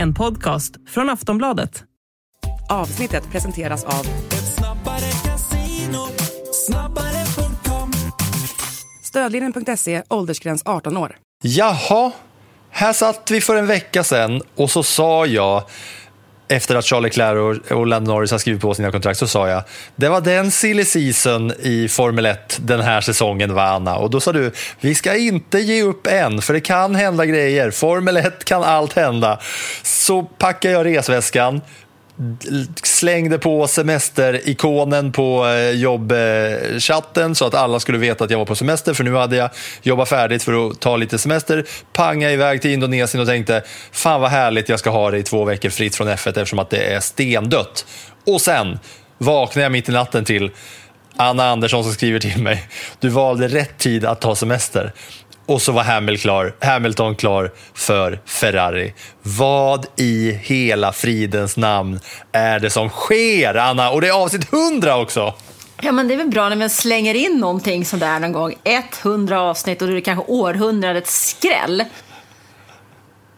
[0.00, 1.84] En podcast från Aftonbladet.
[2.70, 4.06] Avsnittet presenteras av
[9.04, 11.16] Stödlinjen.se, åldersgräns 18 år.
[11.42, 12.12] Jaha,
[12.70, 15.62] här satt vi för en vecka sedan och så sa jag
[16.50, 19.62] efter att Charlie Leclerc och Lando Norris har skrivit på sina kontrakt så sa jag
[19.96, 23.96] det var den silly season i Formel 1 den här säsongen va Anna?
[23.96, 27.70] Och då sa du vi ska inte ge upp än för det kan hända grejer.
[27.70, 29.38] Formel 1 kan allt hända.
[29.82, 31.60] Så packar jag resväskan
[32.82, 38.54] slängde på semesterikonen på eh, jobbchatten så att alla skulle veta att jag var på
[38.54, 39.50] semester för nu hade jag
[39.82, 44.30] jobbat färdigt för att ta lite semester, panga iväg till Indonesien och tänkte fan vad
[44.30, 47.00] härligt jag ska ha det i två veckor fritt från F1 eftersom att det är
[47.00, 47.86] stendött.
[48.26, 48.78] Och sen
[49.18, 50.50] vaknade jag mitt i natten till
[51.16, 52.68] Anna Andersson som skriver till mig.
[53.00, 54.92] Du valde rätt tid att ta semester
[55.50, 58.94] och så var Hamilton klar, Hamilton klar för Ferrari.
[59.22, 62.00] Vad i hela fridens namn
[62.32, 63.90] är det som sker, Anna?
[63.90, 65.34] Och det är avsnitt 100 också!
[65.82, 68.54] Ja, men det är väl bra när man slänger in någonting sådär någon gång.
[68.64, 71.84] 100 avsnitt och då är det kanske århundradets skräll.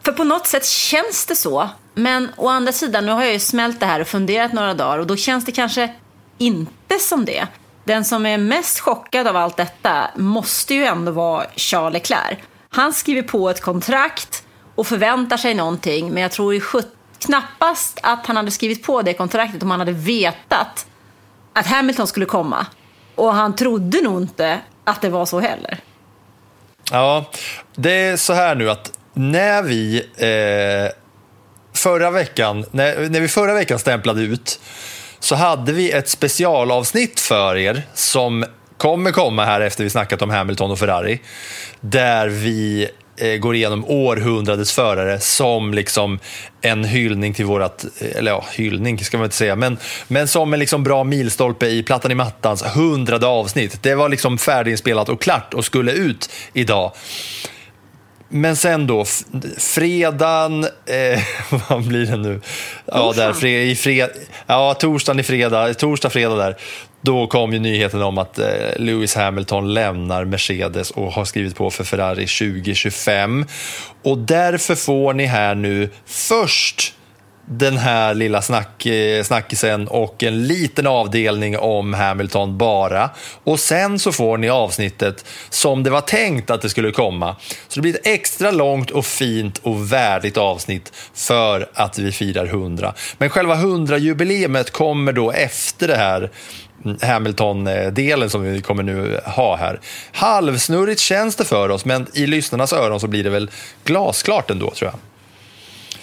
[0.05, 1.69] För på något sätt känns det så.
[1.95, 4.99] Men å andra sidan, nu har jag ju smält det här och funderat några dagar
[4.99, 5.93] och då känns det kanske
[6.37, 7.47] inte som det.
[7.83, 12.39] Den som är mest chockad av allt detta måste ju ändå vara Charles Leclerc.
[12.69, 14.43] Han skriver på ett kontrakt
[14.75, 16.61] och förväntar sig någonting, men jag tror ju
[17.19, 20.85] knappast att han hade skrivit på det kontraktet om han hade vetat
[21.53, 22.65] att Hamilton skulle komma.
[23.15, 25.79] Och han trodde nog inte att det var så heller.
[26.91, 27.25] Ja,
[27.75, 30.91] det är så här nu att när vi eh,
[31.73, 34.59] förra veckan, när, när vi förra veckan stämplade ut
[35.23, 38.45] så hade vi ett specialavsnitt för er som
[38.77, 41.19] kommer komma här efter vi snackat om Hamilton och Ferrari.
[41.79, 46.19] Där vi eh, går igenom århundradets förare som liksom
[46.61, 50.53] en hyllning till vårat, eh, eller ja, hyllning ska man inte säga, men, men som
[50.53, 53.83] en liksom bra milstolpe i Plattan i mattans hundrade avsnitt.
[53.83, 56.91] Det var liksom färdiginspelat och klart och skulle ut idag.
[58.35, 59.05] Men sen då,
[59.57, 61.21] fredagen, eh,
[61.69, 62.41] vad blir det nu?
[62.85, 64.09] Ja, där, fred, i fred,
[64.47, 66.57] ja torsdagen i fredag, torsdag, fredag där.
[67.01, 68.45] Då kom ju nyheten om att eh,
[68.77, 73.45] Lewis Hamilton lämnar Mercedes och har skrivit på för Ferrari 2025.
[74.03, 76.93] Och därför får ni här nu först
[77.45, 83.09] den här lilla snack, eh, snackisen och en liten avdelning om Hamilton bara.
[83.43, 87.35] Och sen så får ni avsnittet som det var tänkt att det skulle komma.
[87.67, 92.45] Så det blir ett extra långt och fint och värdigt avsnitt för att vi firar
[92.45, 92.93] 100.
[93.17, 96.31] Men själva 100-jubileet kommer då efter det här
[96.85, 99.79] mm, Hamilton-delen som vi kommer nu ha här.
[100.11, 103.51] Halvsnurrigt känns det för oss, men i lyssnarnas öron så blir det väl
[103.83, 104.99] glasklart ändå, tror jag.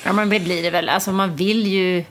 [0.04, 0.88] Ja, men det blir det väl.
[0.88, 2.04] Alltså, man vill ju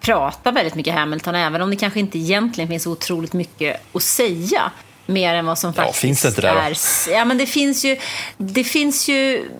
[0.00, 4.70] prata väldigt mycket Hamilton, även om det kanske inte egentligen finns otroligt mycket att säga.
[5.06, 6.76] Mer än vad som faktiskt ja, finns det inte det är.
[7.10, 7.96] Ja, men det finns ju,
[8.36, 9.50] det finns ju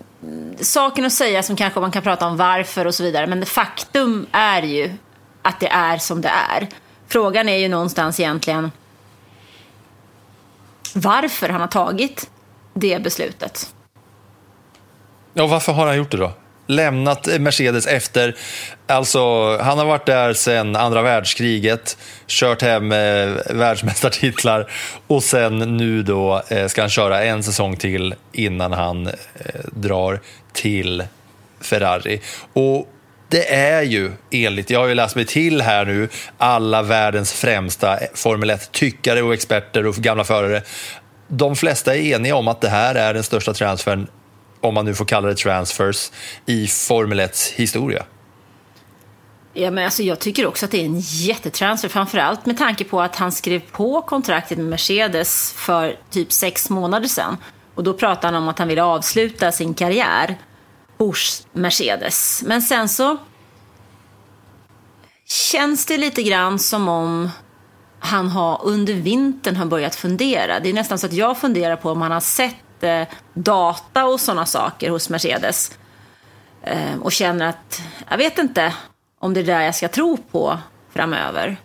[0.59, 3.27] saker att säga som kanske man kan prata om varför och så vidare.
[3.27, 4.93] Men det faktum är ju
[5.41, 6.67] att det är som det är.
[7.07, 8.71] Frågan är ju någonstans egentligen
[10.93, 12.29] varför han har tagit
[12.73, 13.73] det beslutet.
[15.33, 16.31] Ja, varför har han gjort det då?
[16.71, 18.35] Lämnat Mercedes efter,
[18.87, 24.71] alltså han har varit där sedan andra världskriget, kört hem eh, världsmästartitlar
[25.07, 29.13] och sen nu då eh, ska han köra en säsong till innan han eh,
[29.71, 30.19] drar
[30.53, 31.03] till
[31.61, 32.21] Ferrari.
[32.53, 32.87] Och
[33.29, 37.97] det är ju enligt, jag har ju läst mig till här nu, alla världens främsta
[37.97, 40.61] eh, Formel 1-tyckare och experter och gamla förare.
[41.27, 44.07] De flesta är eniga om att det här är den största transfern
[44.61, 46.11] om man nu får kalla det transfers,
[46.45, 48.05] i Formel 1 historia.
[49.53, 53.01] Ja, men alltså, jag tycker också att det är en jättetransfer, framförallt med tanke på
[53.01, 57.37] att han skrev på kontraktet med Mercedes för typ sex månader sedan.
[57.75, 60.37] Och då pratade han om att han ville avsluta sin karriär
[60.97, 62.43] hos Mercedes.
[62.45, 63.17] Men sen så
[65.25, 67.29] känns det lite grann som om
[67.99, 70.59] han har under vintern har börjat fundera.
[70.59, 72.55] Det är nästan så att jag funderar på om han har sett
[73.33, 75.77] data och sådana saker hos Mercedes.
[76.63, 78.73] Ehm, och känner att jag vet inte
[79.19, 80.57] om det är där jag ska tro på
[80.93, 81.57] framöver.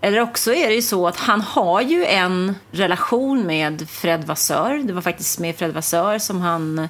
[0.00, 4.82] Eller också är det ju så att han har ju en relation med Fred Vassör.
[4.84, 6.88] Det var faktiskt med Fred Vassör som han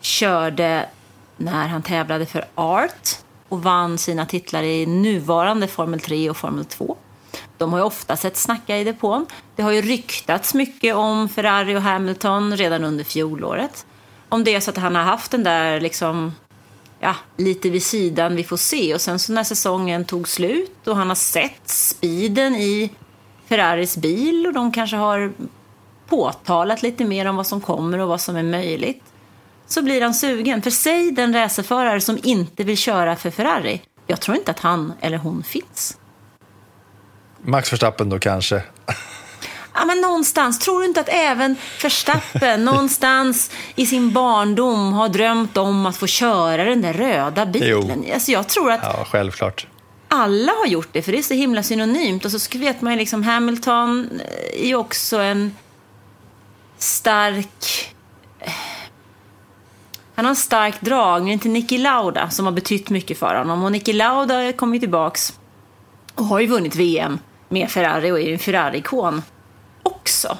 [0.00, 0.88] körde
[1.36, 3.08] när han tävlade för Art
[3.48, 6.96] och vann sina titlar i nuvarande Formel 3 och Formel 2.
[7.58, 9.26] De har ju ofta sett snacka i depån.
[9.56, 13.86] Det har ju ryktats mycket om Ferrari och Hamilton redan under fjolåret.
[14.28, 16.34] Om det är så att han har haft den där liksom,
[17.00, 18.94] ja, lite vid sidan, vi får se.
[18.94, 22.90] Och sen så när säsongen tog slut och han har sett speeden i
[23.46, 25.32] Ferraris bil och de kanske har
[26.08, 29.02] påtalat lite mer om vad som kommer och vad som är möjligt
[29.66, 30.62] så blir han sugen.
[30.62, 33.82] För säg den racerförare som inte vill köra för Ferrari.
[34.06, 35.98] Jag tror inte att han eller hon finns.
[37.46, 38.62] Max Verstappen då kanske?
[39.74, 45.56] Ja, men någonstans, tror du inte att även Verstappen någonstans i sin barndom har drömt
[45.56, 48.04] om att få köra den där röda bilen?
[48.06, 48.14] Jo.
[48.14, 49.66] Alltså, jag tror att Ja, självklart.
[50.08, 52.24] alla har gjort det, för det är så himla synonymt.
[52.24, 54.20] Och så vet man ju liksom, Hamilton
[54.52, 55.56] är ju också en
[56.78, 57.90] stark...
[60.14, 63.64] Han har en stark dragning till Niki Lauda som har betytt mycket för honom.
[63.64, 65.38] Och Niki Lauda kommer ju tillbaks
[66.14, 67.18] och har ju vunnit VM
[67.54, 69.22] med Ferrari och är ju en Ferrari-ikon
[69.82, 70.38] också.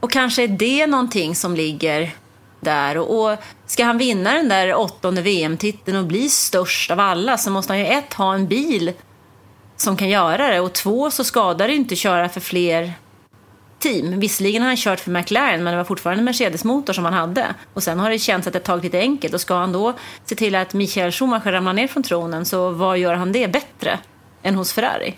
[0.00, 2.10] Och kanske är det någonting som ligger
[2.60, 2.96] där.
[2.96, 7.50] Och, och ska han vinna den där åttonde VM-titeln och bli störst av alla så
[7.50, 8.92] måste han ju ett ha en bil
[9.76, 12.92] som kan göra det och två så skadar det inte att köra för fler
[13.78, 14.20] team.
[14.20, 17.54] Visserligen har han kört för McLaren men det var fortfarande en Mercedes-motor som han hade.
[17.74, 19.94] Och sen har det känts att det tagit lite enkelt och ska han då
[20.24, 23.98] se till att Michael Schumacher ramlar ner från tronen så vad gör han det bättre
[24.42, 25.14] än hos Ferrari?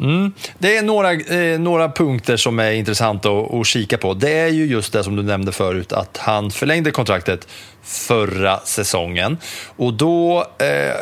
[0.00, 0.32] Mm.
[0.58, 4.14] Det är några, eh, några punkter som är intressanta att, att kika på.
[4.14, 7.48] Det är ju just det som du nämnde förut, att han förlängde kontraktet
[7.82, 9.38] förra säsongen.
[9.76, 10.94] Och då eh,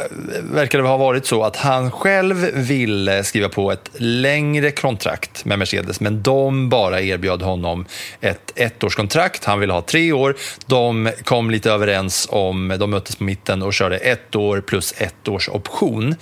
[0.52, 5.58] verkar det ha varit så att han själv ville skriva på ett längre kontrakt med
[5.58, 7.86] Mercedes, men de bara erbjöd honom
[8.20, 9.44] ett ettårskontrakt.
[9.44, 10.36] Han ville ha tre år.
[10.66, 15.28] De kom lite överens om, de möttes på mitten och körde ett år plus ett
[15.28, 16.14] års option.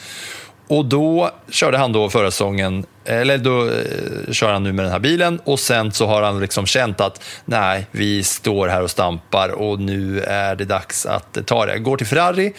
[0.69, 4.93] Och då körde han då förra säsongen, eller då eh, kör han nu med den
[4.93, 8.91] här bilen och sen så har han liksom känt att nej, vi står här och
[8.91, 11.79] stampar och nu är det dags att ta det.
[11.79, 12.53] Går till Ferrari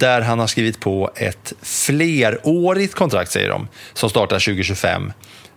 [0.00, 5.12] där han har skrivit på ett flerårigt kontrakt säger de, som startar 2025,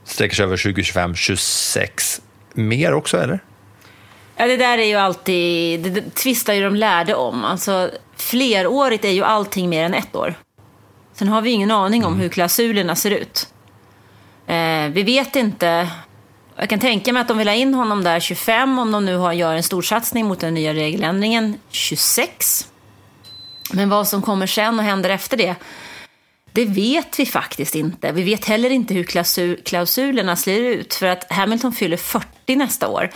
[0.06, 2.22] sträcker sig över 2025-26.
[2.54, 3.40] Mer också eller?
[4.36, 7.46] Ja, det där är ju alltid, det, det tvistar ju de lärde om.
[7.46, 10.36] Alltså, flerårigt är ju allting mer än ett år.
[11.14, 13.48] Sen har vi ingen aning om hur klausulerna ser ut.
[14.48, 15.90] Eh, vi vet inte.
[16.56, 19.16] Jag kan tänka mig att de vill ha in honom där 25 om de nu
[19.18, 22.68] har, gör en storsatsning mot den nya regeländringen 26.
[23.74, 25.56] Men vad som kommer sen och händer efter det,
[26.52, 28.12] det vet vi faktiskt inte.
[28.12, 32.88] Vi vet heller inte hur klausul, klausulerna ser ut för att Hamilton fyller 40 nästa
[32.88, 33.10] år.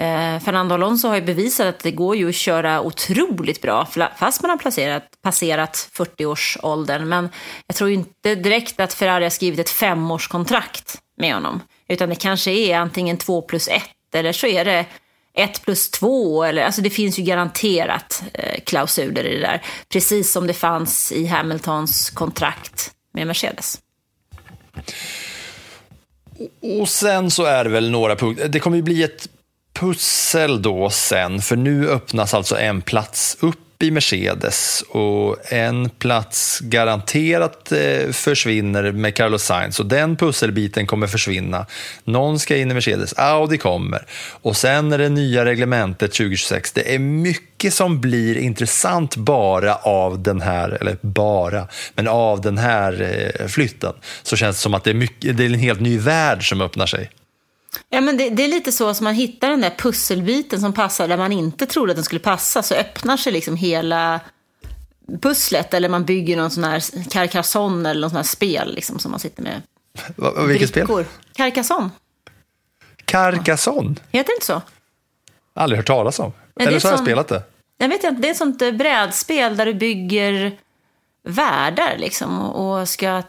[0.00, 3.86] Eh, Fernando Alonso har ju bevisat att det går ju att köra otroligt bra
[4.16, 7.08] fast man har placerat, passerat 40-årsåldern.
[7.08, 7.28] Men
[7.66, 11.60] jag tror inte direkt att Ferrari har skrivit ett femårskontrakt med honom.
[11.88, 13.82] Utan det kanske är antingen 2 plus 1
[14.14, 14.86] eller så är det
[15.34, 16.44] 1 plus 2.
[16.44, 19.62] Eller, alltså det finns ju garanterat eh, klausuler i det där.
[19.88, 23.78] Precis som det fanns i Hamiltons kontrakt med Mercedes.
[26.80, 28.48] Och sen så är det väl några punkter.
[28.48, 29.28] Det kommer ju bli ett
[29.78, 36.60] pussel då sen, för nu öppnas alltså en plats upp i Mercedes och en plats
[36.60, 41.66] garanterat eh, försvinner med Carlos Sainz och den pusselbiten kommer försvinna.
[42.04, 44.06] Någon ska in i Mercedes, Audi kommer
[44.42, 46.72] och sen är det nya reglementet 2026.
[46.72, 52.58] Det är mycket som blir intressant bara av den här, eller bara, men av den
[52.58, 53.02] här
[53.40, 53.92] eh, flytten.
[54.22, 56.60] Så känns det som att det är, mycket, det är en helt ny värld som
[56.60, 57.10] öppnar sig.
[57.88, 61.08] Ja, men det, det, är lite så som man hittar den där pusselbiten som passar
[61.08, 64.20] där man inte trodde att den skulle passa så öppnar sig liksom hela
[65.22, 69.10] pusslet eller man bygger någon sån här Carcassonne eller någon sån här spel liksom, som
[69.10, 69.62] man sitter med.
[70.16, 71.02] Va, vilket brickor.
[71.02, 71.14] spel?
[71.32, 71.90] Carcassonne.
[73.04, 73.96] Carcassonne?
[74.10, 74.62] Heter det inte så?
[75.54, 76.32] Aldrig hört talas om.
[76.54, 77.42] Ja, eller så har jag spelat det.
[77.78, 80.58] Jag vet inte, det är ett sånt eh, brädspel där du bygger
[81.22, 83.22] världar liksom och ska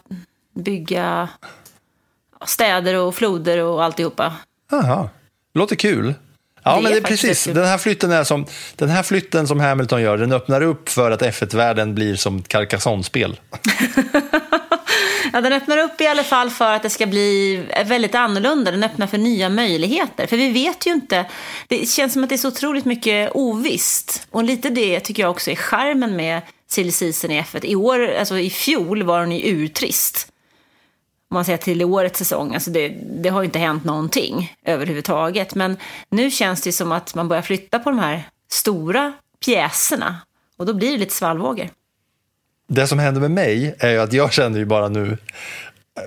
[0.55, 1.29] bygga
[2.45, 4.33] städer och floder och alltihopa.
[4.71, 5.09] Aha.
[5.53, 6.13] Låter kul.
[6.63, 7.43] Ja, Det men det är precis.
[7.43, 11.11] Den här, flytten är som, den här flytten som Hamilton gör, den öppnar upp för
[11.11, 13.39] att F1-världen blir som Carcassonne-spel.
[15.33, 18.71] Ja, den öppnar upp i alla fall för att det ska bli väldigt annorlunda.
[18.71, 20.27] Den öppnar för nya möjligheter.
[20.27, 21.25] För vi vet ju inte.
[21.67, 24.27] Det känns som att det är så otroligt mycket ovisst.
[24.31, 27.65] Och lite det tycker jag också är charmen med silly season i F1.
[27.65, 30.27] I år, alltså i fjol var den ju urtrist.
[31.29, 32.53] Om man ser till årets säsong.
[32.53, 32.87] Alltså det,
[33.21, 35.55] det har ju inte hänt någonting överhuvudtaget.
[35.55, 35.77] Men
[36.09, 39.13] nu känns det som att man börjar flytta på de här stora
[39.45, 40.15] pjäserna.
[40.57, 41.69] Och då blir det lite svallvågor.
[42.67, 45.17] Det som händer med mig är ju att jag känner ju bara nu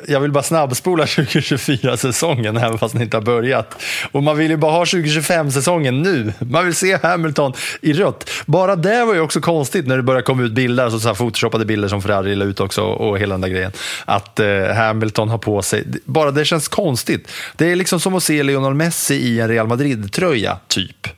[0.09, 3.83] jag vill bara snabbspola 2024-säsongen även fast den inte har börjat.
[4.13, 6.33] Och man vill ju bara ha 2025-säsongen nu.
[6.39, 8.31] Man vill se Hamilton i rött.
[8.47, 11.15] Bara det var ju också konstigt när det började komma ut bilder, alltså så här
[11.15, 13.73] photoshoppade bilder som Ferrari la ut också och hela den där grejen.
[14.05, 17.29] Att eh, Hamilton har på sig, bara det känns konstigt.
[17.57, 21.09] Det är liksom som att se Lionel Messi i en Real Madrid-tröja, typ.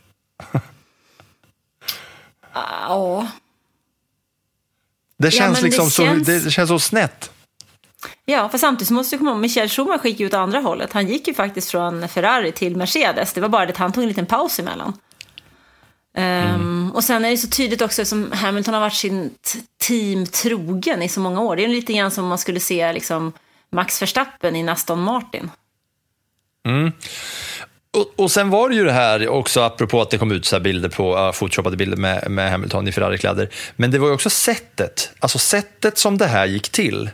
[2.55, 3.29] Ja.
[5.19, 7.31] Det känns, det liksom känns- Så, det känns så snett.
[8.27, 10.93] Ja, för samtidigt måste du komma ihåg, Michael Schumacher gick ju åt andra hållet.
[10.93, 13.33] Han gick ju faktiskt från Ferrari till Mercedes.
[13.33, 14.93] Det var bara det att han tog en liten paus emellan.
[16.17, 19.31] Ehm, och sen är det så tydligt också som Hamilton har varit sin
[19.81, 21.57] team trogen i så många år.
[21.57, 23.33] Det är lite grann som om man skulle se liksom
[23.73, 25.51] Max Verstappen i Aston Martin.
[27.95, 30.57] Och, och sen var det ju det här också, apropå att det kom ut så
[30.57, 33.49] här bilder på, uh, photoshoppade bilder med, med Hamilton i Ferrari-kläder.
[33.77, 37.11] Men det var ju också sättet, alltså sättet som det här gick till.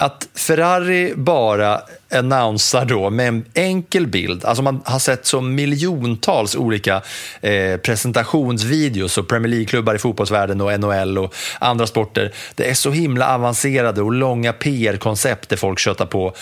[0.00, 1.80] Att Ferrari bara
[2.12, 7.02] annonsar då med en enkel bild, alltså man har sett så miljontals olika
[7.40, 12.32] eh, presentationsvideos och Premier League-klubbar i fotbollsvärlden och NHL och andra sporter.
[12.54, 16.34] Det är så himla avancerade och långa PR-koncept där folk köttar på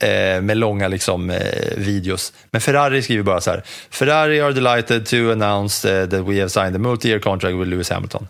[0.00, 1.38] eh, med långa liksom, eh,
[1.76, 2.32] videos.
[2.50, 3.62] Men Ferrari skriver bara så här.
[3.90, 7.90] Ferrari are delighted to announce eh, that we have signed a multi-year contract with Lewis
[7.90, 8.28] Hamilton.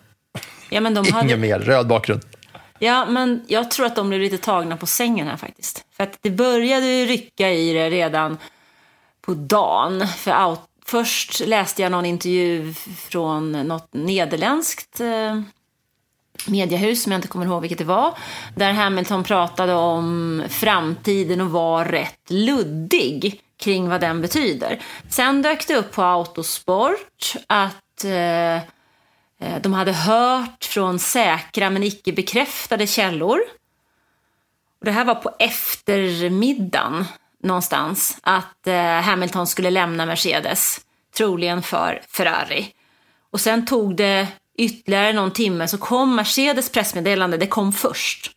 [0.70, 1.36] Ja, men de Inget hade...
[1.36, 2.22] mer, röd bakgrund.
[2.78, 5.84] Ja, men jag tror att de blev lite tagna på sängen här faktiskt.
[5.96, 8.38] För att det började ju rycka i det redan
[9.20, 10.08] på dagen.
[10.08, 10.60] För out...
[10.86, 12.74] först läste jag någon intervju
[13.08, 15.40] från något nederländskt eh,
[16.46, 18.14] mediehus, som jag inte kommer ihåg vilket det var,
[18.56, 24.82] där Hamilton pratade om framtiden och var rätt luddig kring vad den betyder.
[25.08, 28.12] Sen dök det upp på Autosport att eh,
[28.54, 28.62] Eh,
[29.44, 33.40] Eh, de hade hört från säkra men icke bekräftade källor.
[34.78, 37.04] Och det här var på eftermiddagen
[37.42, 40.80] någonstans att eh, Hamilton skulle lämna Mercedes,
[41.16, 42.72] troligen för Ferrari.
[43.30, 48.30] Och sen tog det ytterligare någon timme så kom Mercedes pressmeddelande, det kom först.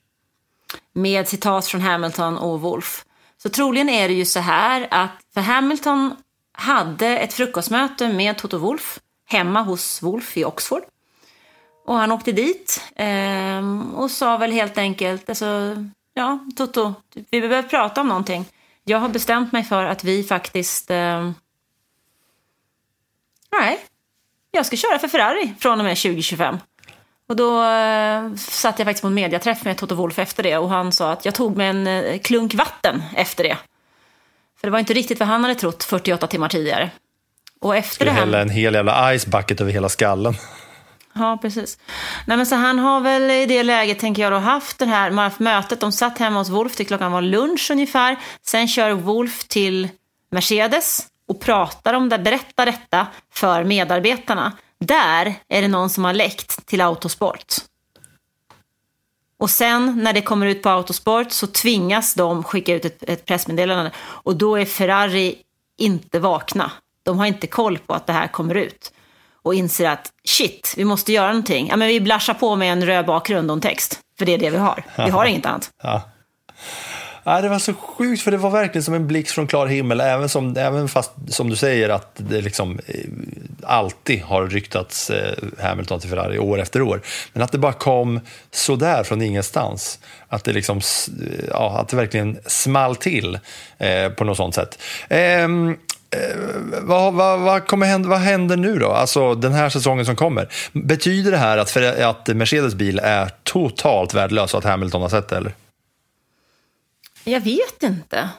[0.94, 3.06] Med citat från Hamilton och Wolf.
[3.44, 6.16] Så troligen är det ju så här att, för Hamilton
[6.54, 10.84] hade ett frukostmöte med Toto Wolf hemma hos Wolf i Oxford.
[11.88, 15.76] Och han åkte dit ehm, och sa väl helt enkelt, alltså,
[16.14, 16.94] ja, Toto,
[17.32, 18.46] vi behöver prata om någonting.
[18.84, 21.34] Jag har bestämt mig för att vi faktiskt, ehm,
[23.60, 23.80] nej,
[24.52, 26.58] jag ska köra för Ferrari från och med 2025.
[27.30, 30.70] Och då eh, satt jag faktiskt på en mediaträff med Toto Wolff efter det och
[30.70, 33.58] han sa att jag tog mig en eh, klunk vatten efter det.
[34.60, 36.90] För det var inte riktigt vad han hade trott 48 timmar tidigare.
[37.60, 38.20] Och efter Skulle det här...
[38.20, 40.36] hälla en hel jävla ice bucket över hela skallen.
[41.20, 41.78] Ja, precis.
[42.26, 45.12] Nej, men så han har väl i det läget, tänker jag, då haft det här
[45.12, 45.80] man haft mötet.
[45.80, 48.18] De satt hemma hos Wolf till klockan var lunch ungefär.
[48.42, 49.90] Sen kör Wolf till
[50.32, 54.52] Mercedes och pratar om det, berättar detta för medarbetarna.
[54.80, 57.56] Där är det någon som har läckt till Autosport.
[59.40, 63.26] Och sen när det kommer ut på Autosport så tvingas de skicka ut ett, ett
[63.26, 63.92] pressmeddelande.
[64.00, 65.36] Och då är Ferrari
[65.78, 66.72] inte vakna.
[67.04, 68.94] De har inte koll på att det här kommer ut.
[69.48, 71.68] Och inser att shit, vi måste göra någonting.
[71.68, 74.00] Ja, men vi blashar på med en röd bakgrund och en text.
[74.18, 74.84] För det är det vi har.
[74.98, 75.70] Vi har inget annat.
[75.84, 76.02] Ja.
[77.24, 80.02] Ja, det var så sjukt, för det var verkligen som en blixt från klar himmel.
[80.02, 82.96] Även, som, även fast, som du säger, att det liksom eh,
[83.64, 87.02] alltid har ryktats eh, Hamilton till Ferrari år efter år.
[87.34, 88.20] Men att det bara kom
[88.52, 90.00] så där från ingenstans.
[90.28, 90.82] Att det, liksom,
[91.50, 93.40] ja, att det verkligen small till
[93.78, 94.80] eh, på något sånt sätt.
[95.10, 95.48] Eh,
[96.12, 96.38] Eh,
[96.82, 98.92] vad, vad, vad, kommer hända, vad händer nu då?
[98.92, 100.50] Alltså den här säsongen som kommer.
[100.74, 105.10] Betyder det här att, för, att Mercedes bil är totalt värdelös och att Hamilton har
[105.10, 105.38] sett det?
[105.38, 105.56] Eller?
[107.24, 108.30] Jag vet inte.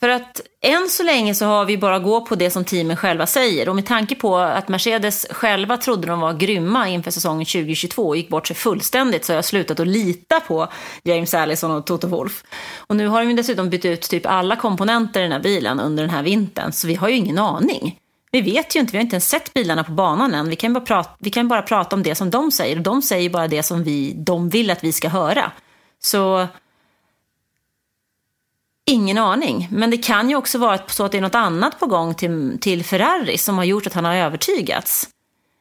[0.00, 2.96] För att än så länge så har vi bara att gå på det som teamen
[2.96, 3.68] själva säger.
[3.68, 8.16] Och med tanke på att Mercedes själva trodde de var grymma inför säsongen 2022 och
[8.16, 10.68] gick bort sig fullständigt så har jag slutat att lita på
[11.02, 12.44] James Allison och Toto Wolff.
[12.86, 15.80] Och nu har de ju dessutom bytt ut typ alla komponenter i den här bilen
[15.80, 17.98] under den här vintern så vi har ju ingen aning.
[18.30, 20.48] Vi vet ju inte, vi har inte ens sett bilarna på banan än.
[20.48, 23.02] Vi kan bara prata, vi kan bara prata om det som de säger och de
[23.02, 25.52] säger bara det som vi, de vill att vi ska höra.
[26.02, 26.46] Så
[28.88, 31.86] Ingen aning, men det kan ju också vara så att det är något annat på
[31.86, 35.08] gång till, till Ferrari som har gjort att han har övertygats.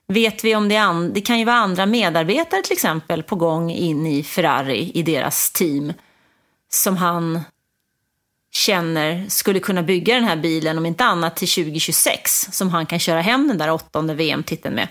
[0.08, 3.36] Vet vi om det är an, det kan ju vara andra medarbetare till exempel på
[3.36, 5.94] gång in i Ferrari i deras team
[6.70, 7.42] som han
[8.52, 13.00] känner skulle kunna bygga den här bilen om inte annat till 2026 som han kan
[13.00, 14.88] köra hem den där åttonde VM-titeln med.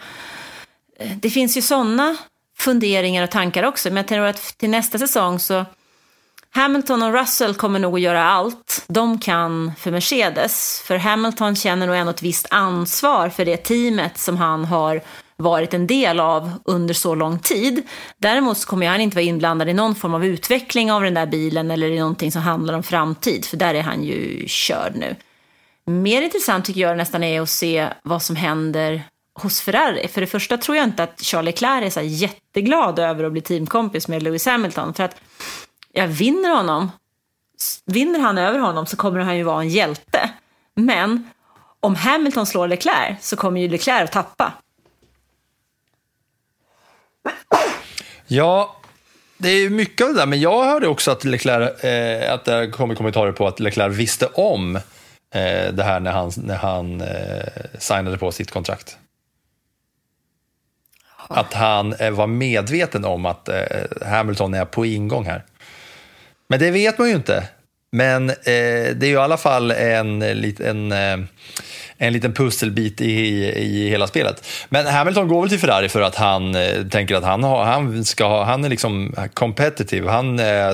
[0.99, 2.16] Eh, det finns ju sådana
[2.57, 5.64] funderingar och tankar också, men jag tror att till nästa säsong så
[6.56, 10.82] Hamilton och Russell kommer nog att göra allt de kan för Mercedes.
[10.84, 15.02] För Hamilton känner nog ändå ett visst ansvar för det teamet som han har
[15.36, 17.82] varit en del av under så lång tid.
[18.18, 21.26] Däremot så kommer han inte vara inblandad i någon form av utveckling av den där
[21.26, 25.16] bilen eller i någonting som handlar om framtid, för där är han ju körd nu.
[25.86, 29.02] Mer intressant tycker jag nästan är att se vad som händer
[29.38, 30.08] hos Ferrari.
[30.08, 33.40] För det första tror jag inte att Charlie Leclerc är så jätteglad över att bli
[33.40, 34.94] teamkompis med Lewis Hamilton.
[34.94, 35.16] För att
[35.97, 36.91] jag vinner honom,
[37.85, 40.31] vinner han över honom så kommer han ju vara en hjälte.
[40.75, 41.31] Men
[41.81, 44.53] om Hamilton slår Leclerc så kommer ju Leclerc att tappa.
[48.26, 48.76] Ja,
[49.38, 52.71] det är mycket av det där, men jag hörde också att Leclerc, eh, att det
[52.71, 57.79] kommer kommentarer på att Leclerc visste om eh, det här när han, när han eh,
[57.79, 58.99] signade på sitt kontrakt.
[61.29, 63.57] Att han eh, var medveten om att eh,
[64.07, 65.45] Hamilton är på ingång här.
[66.49, 67.49] Men det vet man ju inte.
[67.93, 68.35] Men eh,
[68.95, 71.29] det är ju i alla fall en, en, en,
[71.99, 74.47] en liten pusselbit i, i hela spelet.
[74.69, 78.05] Men Hamilton går väl till Ferrari för att han eh, tänker att han, har, han,
[78.05, 80.11] ska ha, han är liksom competitive.
[80.11, 80.73] Han, eh,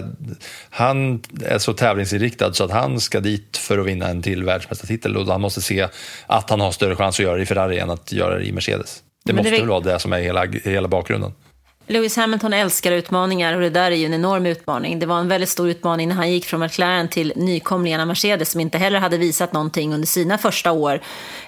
[0.71, 5.17] han är så tävlingsinriktad så att han ska dit för att vinna en till världsmästartitel
[5.17, 5.89] och han måste se
[6.27, 8.53] att han har större chans att göra det i Ferrari än att göra det i
[8.53, 9.03] Mercedes.
[9.25, 11.33] Det måste väl vara det som är hela, hela bakgrunden.
[11.93, 14.99] Lewis Hamilton älskar utmaningar och det där är ju en enorm utmaning.
[14.99, 18.61] Det var en väldigt stor utmaning när han gick från McLaren till nykomlingarna Mercedes som
[18.61, 21.01] inte heller hade visat någonting under sina första år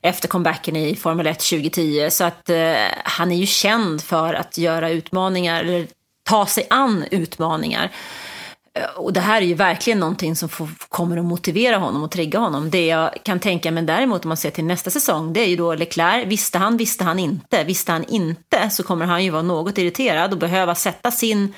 [0.03, 2.09] efter comebacken i Formel 1 2010.
[2.11, 2.75] Så att eh,
[3.05, 5.87] han är ju känd för att göra utmaningar, eller
[6.29, 7.91] ta sig an utmaningar.
[8.79, 12.11] Eh, och det här är ju verkligen någonting som får, kommer att motivera honom och
[12.11, 12.71] trigga honom.
[12.71, 15.57] Det jag kan tänka mig däremot om man ser till nästa säsong, det är ju
[15.57, 16.27] då Leclerc.
[16.27, 17.65] Visste han, visste han inte.
[17.65, 21.55] Visste han inte så kommer han ju vara något irriterad och behöva sätta sin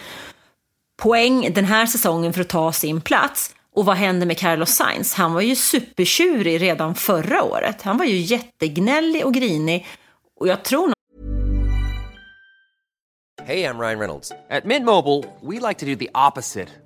[1.03, 3.55] poäng den här säsongen för att ta sin plats.
[3.75, 5.15] Och vad händer med Carlos Sainz?
[5.15, 7.83] Han var ju supertjurig redan förra året.
[7.83, 9.87] Han var ju jättegnällig och grinig.
[10.41, 10.93] Och jag tror
[13.45, 14.29] Hej, jag Ryan Reynolds.
[14.29, 16.86] På Mint Mobile, we like to do the opposite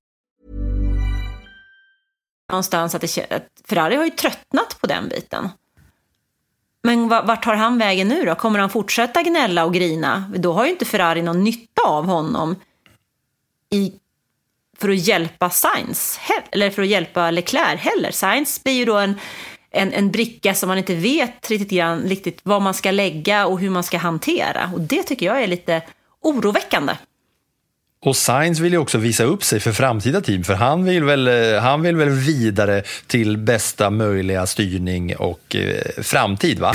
[2.51, 5.49] någonstans att, det, att Ferrari har ju tröttnat på den biten.
[6.83, 8.35] Men vart tar han vägen nu då?
[8.35, 10.31] Kommer han fortsätta gnälla och grina?
[10.35, 12.55] Då har ju inte Ferrari någon nytta av honom
[13.73, 13.93] i,
[14.77, 16.19] för att hjälpa Sainz,
[16.51, 18.11] eller för att hjälpa Leclerc heller.
[18.11, 19.19] Sainz blir ju då en,
[19.69, 23.59] en, en bricka som man inte vet riktigt, grann, riktigt vad man ska lägga och
[23.59, 24.71] hur man ska hantera.
[24.73, 25.81] Och det tycker jag är lite
[26.21, 26.93] oroväckande.
[28.05, 31.27] Och Sainz vill ju också visa upp sig för framtida team, för han vill väl,
[31.27, 36.73] eh, han vill väl vidare till bästa möjliga styrning och eh, framtid, va?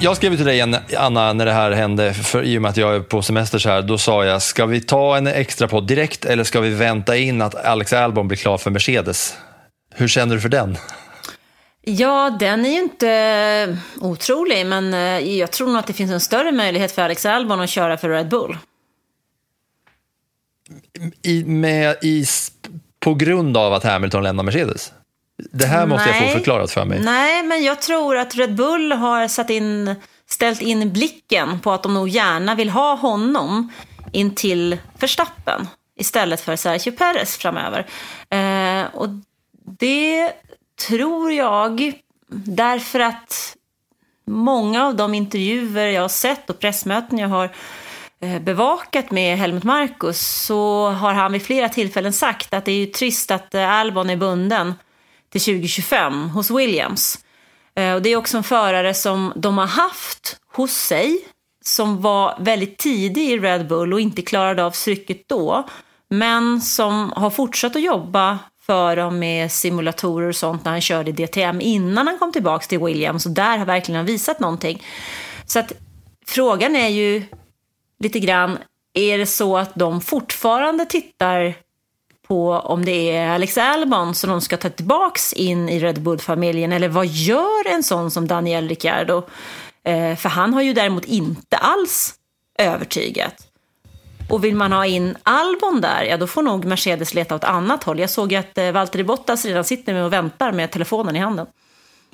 [0.00, 0.60] Jag skrev till dig,
[0.96, 3.68] Anna, när det här hände, för, i och med att jag är på semester så
[3.68, 7.16] här, då sa jag, ska vi ta en extra podd direkt eller ska vi vänta
[7.16, 9.36] in att Alex Albon blir klar för Mercedes?
[9.94, 10.78] Hur känner du för den?
[11.82, 16.10] Ja, den är ju inte eh, otrolig, men eh, jag tror nog att det finns
[16.10, 18.56] en större möjlighet för Alex Albon att köra för Red Bull
[21.22, 22.24] i, med, i,
[23.00, 24.92] på grund av att Hamilton lämnar Mercedes?
[25.52, 26.22] Det här måste Nej.
[26.22, 27.00] jag få förklarat för mig.
[27.04, 29.94] Nej, men jag tror att Red Bull har satt in,
[30.30, 33.72] ställt in blicken på att de nog gärna vill ha honom
[34.12, 37.86] in till Verstappen istället för Sergio Perez framöver.
[38.30, 39.08] Eh, och
[39.78, 40.32] det
[40.88, 41.92] tror jag
[42.28, 43.56] därför att
[44.26, 47.50] många av de intervjuer jag har sett och pressmöten jag har
[48.24, 52.86] Eh, bevakat med Helmut Markus så har han vid flera tillfällen sagt att det är
[52.86, 54.74] trist att eh, Albon är bunden
[55.32, 57.18] till 2025 hos Williams.
[57.76, 61.18] Eh, och det är också en förare som de har haft hos sig
[61.64, 65.68] som var väldigt tidig i Red Bull och inte klarade av trycket då.
[66.10, 71.12] Men som har fortsatt att jobba för dem med simulatorer och sånt när han körde
[71.12, 74.82] DTM innan han kom tillbaka till Williams och där har verkligen visat någonting.
[75.46, 75.72] Så att
[76.26, 77.22] frågan är ju
[77.98, 78.58] lite grann,
[78.94, 81.54] är det så att de fortfarande tittar
[82.28, 86.72] på om det är Alex Albon som de ska ta tillbaks in i Red Bull-familjen
[86.72, 89.22] eller vad gör en sån som Daniel Ricciardo?
[89.84, 92.14] Eh, för han har ju däremot inte alls
[92.58, 93.46] övertygat.
[94.30, 97.84] Och vill man ha in Albon där, ja då får nog Mercedes leta åt annat
[97.84, 97.98] håll.
[97.98, 101.18] Jag såg ju att eh, Valtteri Bottas redan sitter med och väntar med telefonen i
[101.18, 101.46] handen.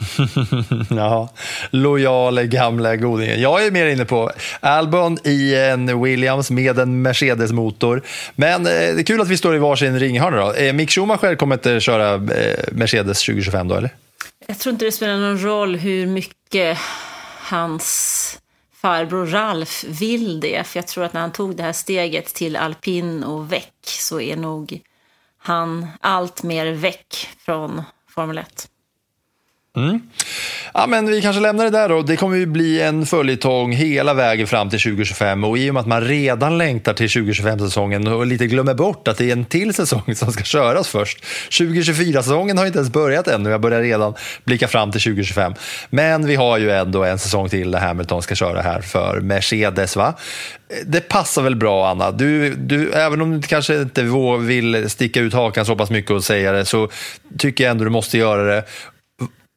[0.90, 1.28] ja,
[1.70, 3.40] lojale gamla godingen.
[3.40, 8.02] Jag är mer inne på Albon i en Williams med en Mercedes-motor.
[8.34, 10.52] Men eh, det är kul att vi står i varsin ringhörna då.
[10.52, 13.90] Eh, Mick Schumacher kommer inte köra eh, Mercedes 2025 då, eller?
[14.46, 16.78] Jag tror inte det spelar någon roll hur mycket
[17.40, 18.38] hans
[18.82, 20.66] farbror Ralf vill det.
[20.66, 24.20] För jag tror att när han tog det här steget till alpin och väck så
[24.20, 24.80] är nog
[25.38, 27.82] han allt mer väck från
[28.14, 28.68] Formel 1.
[29.76, 30.00] Mm.
[30.74, 32.02] Ja, men vi kanske lämnar det där då.
[32.02, 35.80] Det kommer ju bli en följetong hela vägen fram till 2025 och i och med
[35.80, 39.74] att man redan längtar till 2025-säsongen och lite glömmer bort att det är en till
[39.74, 41.24] säsong som ska köras först.
[41.50, 45.54] 2024-säsongen har inte ens börjat ännu, jag börjar redan blicka fram till 2025.
[45.90, 49.96] Men vi har ju ändå en säsong till där Hamilton ska köra här för Mercedes.
[49.96, 50.14] va?
[50.86, 52.10] Det passar väl bra, Anna.
[52.10, 54.02] Du, du, även om du kanske inte
[54.40, 56.88] vill sticka ut hakan så pass mycket och säga det så
[57.38, 58.64] tycker jag ändå du måste göra det.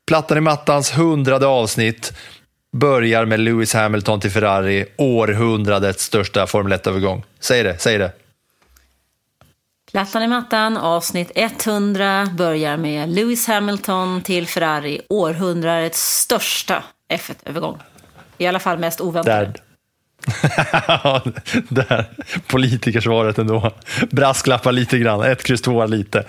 [0.06, 2.14] Plattan i mattans hundrade avsnitt
[2.72, 7.24] börjar med Lewis Hamilton till Ferrari, århundradets största Formel 1-övergång.
[7.40, 8.12] Säg det, säg det.
[9.92, 17.78] Plattan i mattan, avsnitt 100, börjar med Lewis Hamilton till Ferrari, århundradets största F1-övergång.
[18.38, 19.46] I alla fall mest oväntade.
[19.46, 19.73] Där.
[21.70, 22.06] Där,
[22.48, 23.72] politikersvaret ändå.
[24.12, 26.24] Brasklappar lite grann, ett kryss två lite.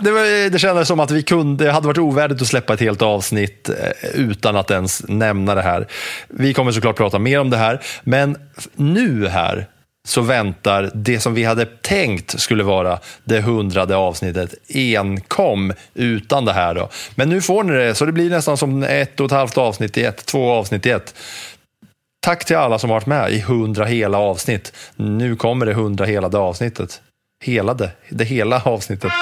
[0.00, 2.80] Det, var, det kändes som att vi kunde, det hade varit ovärdigt att släppa ett
[2.80, 5.86] helt avsnitt eh, utan att ens nämna det här.
[6.28, 8.36] Vi kommer såklart prata mer om det här, men
[8.76, 9.66] nu här
[10.06, 16.52] så väntar det som vi hade tänkt skulle vara det hundrade avsnittet enkom utan det
[16.52, 16.74] här.
[16.74, 16.88] Då.
[17.14, 19.98] Men nu får ni det, så det blir nästan som ett och ett halvt avsnitt
[19.98, 21.14] i ett, två avsnitt i ett.
[22.26, 24.72] Tack till alla som varit med i hundra hela avsnitt.
[24.96, 27.02] Nu kommer det hundra helade avsnittet.
[27.44, 27.90] Helade?
[28.08, 29.12] det hela avsnittet.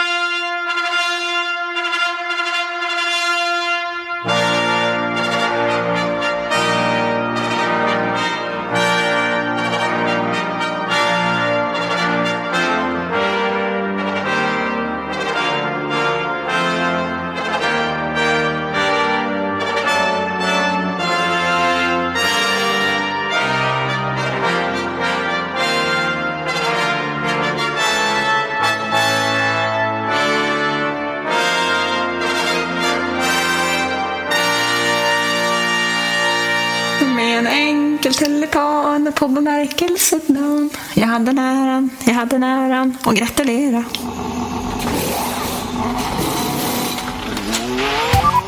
[41.25, 43.85] Jag hade näran, jag hade näran och gratulera.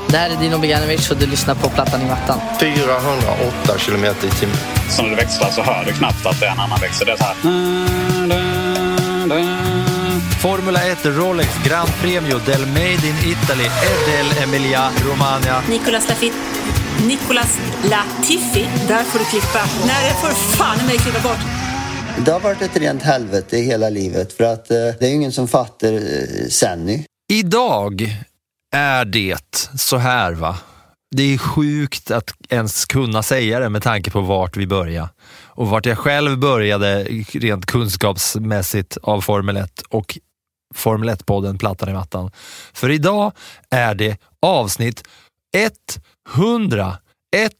[0.09, 2.41] Det här är Dino Beganovic och du lyssnar på Plattan i mattan.
[2.61, 4.57] 408 kilometer i timmen.
[4.89, 7.07] Så när du växlar så hör du knappt att det är en annan växel.
[7.07, 7.35] Det är så här.
[10.41, 15.62] Formula 1 Rolex Grand Premio del Made in Italy Edel Emilia Romagna.
[15.69, 16.37] Nicolas Lafitte
[17.07, 18.69] Nicolas Latifi.
[18.89, 19.61] Där får du klippa.
[19.87, 21.56] Nej, det får du fan mig klippa bort.
[22.24, 25.48] Det har varit ett rent helvete hela livet för att eh, det är ingen som
[25.48, 27.05] fattar eh, Senny.
[27.33, 28.16] Idag
[28.74, 30.59] är det så här va.
[31.16, 35.09] Det är sjukt att ens kunna säga det med tanke på vart vi började
[35.44, 40.18] och vart jag själv började rent kunskapsmässigt av Formel 1 och
[40.74, 42.31] Formel 1-podden Plattan i mattan.
[42.72, 43.33] För idag
[43.70, 45.02] är det avsnitt
[46.35, 46.98] 100,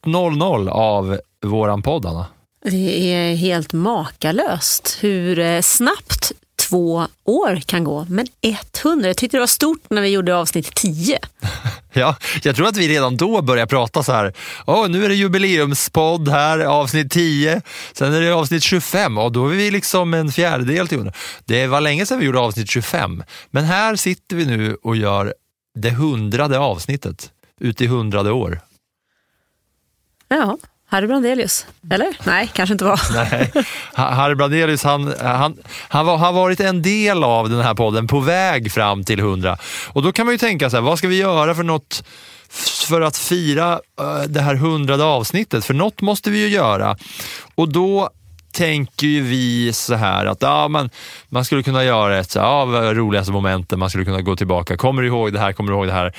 [0.05, 2.25] 100 av våran podd, Anna.
[2.71, 6.31] Det är helt makalöst hur eh, snabbt
[6.69, 8.05] två år kan gå.
[8.09, 8.27] Men
[8.83, 11.19] 100, jag tyckte det var stort när vi gjorde avsnitt 10.
[11.93, 14.33] Ja, jag tror att vi redan då började prata så här.
[14.65, 17.61] Oh, nu är det jubileumspodd här, avsnitt 10.
[17.93, 21.13] Sen är det avsnitt 25 och då är vi liksom en fjärdedel till 100.
[21.45, 23.23] Det var länge sedan vi gjorde avsnitt 25.
[23.51, 25.33] Men här sitter vi nu och gör
[25.79, 28.59] det hundrade avsnittet ute i hundrade år.
[30.27, 30.57] Ja,
[30.89, 31.65] Harry Brandelius.
[31.91, 32.17] Eller?
[32.23, 32.99] Nej, kanske inte var.
[33.13, 33.51] Nej,
[33.93, 38.19] Harry Brandelius han, han, han var, har varit en del av den här podden på
[38.19, 39.57] väg fram till hundra.
[39.87, 42.03] Och då kan man ju tänka så här, vad ska vi göra för något
[42.87, 45.65] för att fira eh, det här hundrade avsnittet?
[45.65, 46.97] För något måste vi ju göra.
[47.55, 48.09] Och då
[48.51, 50.89] tänker ju vi så här att ja, man,
[51.29, 54.77] man skulle kunna göra ett så ja, roligaste momenten, man skulle kunna gå tillbaka.
[54.77, 55.53] Kommer du ihåg det här?
[55.53, 56.15] Kommer du ihåg det här?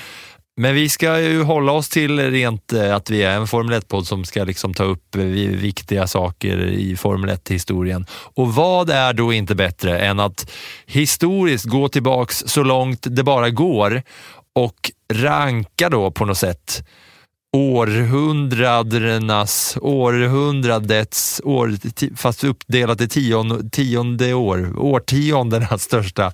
[0.61, 4.07] Men vi ska ju hålla oss till rent eh, att vi är en Formel 1-podd
[4.07, 8.07] som ska liksom ta upp eh, viktiga saker i Formel 1-historien.
[8.11, 10.51] Och vad är då inte bättre än att
[10.87, 14.03] historiskt gå tillbaks så långt det bara går
[14.53, 16.85] och ranka då på något sätt
[17.57, 21.73] århundradenas, århundradets, år,
[22.17, 26.33] fast uppdelat i tion, tionde år, årtiondenas största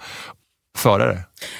[0.76, 1.18] förare.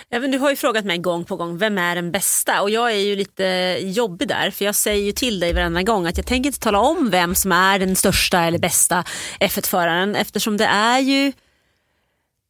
[0.09, 2.63] Ja, men du har ju frågat mig gång på gång, vem är den bästa?
[2.63, 3.45] Och jag är ju lite
[3.81, 6.79] jobbig där, för jag säger ju till dig varenda gång att jag tänker inte tala
[6.79, 9.05] om vem som är den största eller bästa
[9.41, 11.33] F1-föraren eftersom det är ju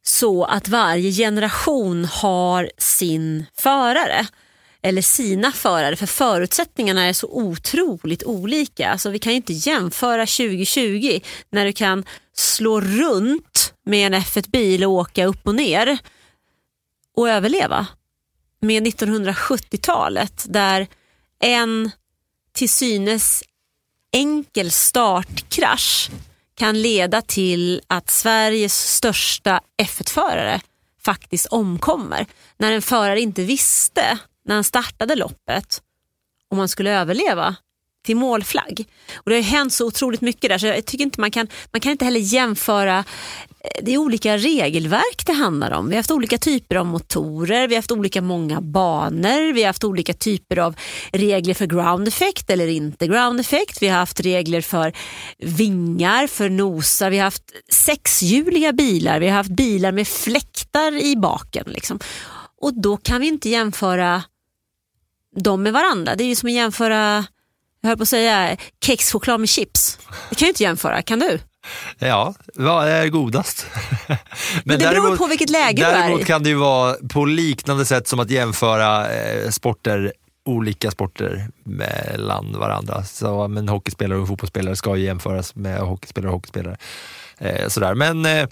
[0.03, 4.27] så att varje generation har sin förare
[4.83, 8.89] eller sina förare för förutsättningarna är så otroligt olika.
[8.89, 12.05] Alltså vi kan ju inte jämföra 2020 när du kan
[12.37, 15.99] slå runt med en F1-bil och åka upp och ner
[17.17, 17.87] och överleva
[18.61, 20.87] med 1970-talet där
[21.39, 21.91] en
[22.53, 23.43] till synes
[24.13, 26.11] enkel startkrasch
[26.55, 30.61] kan leda till att Sveriges största F1-förare
[31.05, 32.27] faktiskt omkommer.
[32.59, 35.83] När en förare inte visste när han startade loppet
[36.49, 37.57] om han skulle överleva
[38.05, 38.85] till målflagg.
[39.15, 41.81] Och det har hänt så otroligt mycket där så jag tycker inte man kan, man
[41.81, 43.05] kan inte heller jämföra
[43.83, 45.89] det är olika regelverk det handlar om.
[45.89, 49.67] Vi har haft olika typer av motorer, vi har haft olika många banor, vi har
[49.67, 50.77] haft olika typer av
[51.13, 53.83] regler för ground effect eller inte ground effect.
[53.83, 54.93] Vi har haft regler för
[55.39, 61.17] vingar, för nosar, vi har haft sexhjuliga bilar, vi har haft bilar med fläktar i
[61.17, 61.65] baken.
[61.67, 62.01] Liksom.
[62.61, 64.23] Och då kan vi inte jämföra
[65.37, 66.15] dem med varandra.
[66.15, 67.27] Det är ju som att jämföra,
[67.81, 69.99] jag höll på att säga kexchoklad med chips.
[70.29, 71.39] Det kan ju inte jämföra, kan du?
[71.99, 73.67] Ja, vad är godast?
[74.09, 74.19] Men,
[74.65, 77.25] Men det däremot, beror på vilket läge du är Däremot kan det ju vara på
[77.25, 80.13] liknande sätt som att jämföra eh, sporter
[80.45, 83.05] olika sporter mellan varandra.
[83.05, 86.77] Så, men hockeyspelare och fotbollsspelare ska ju jämföras med hockeyspelare och hockeyspelare.
[87.39, 87.95] Eh, sådär.
[87.95, 88.49] Men eh,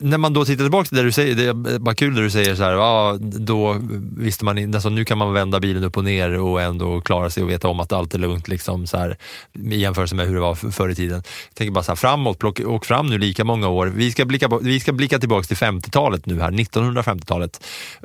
[0.00, 2.30] när man då tittar tillbaka till det du säger, det är bara kul när du
[2.30, 3.76] säger så här, ja, då
[4.16, 7.42] visste man alltså, nu kan man vända bilen upp och ner och ändå klara sig
[7.42, 9.16] och veta om att allt är lugnt liksom så här,
[9.52, 11.22] i jämförelse med hur det var förr i tiden.
[11.48, 13.86] Jag tänker bara så här, framåt, plock, åk fram nu lika många år.
[13.86, 17.64] Vi ska blicka, vi ska blicka tillbaka till 50-talet nu här, 1950-talet.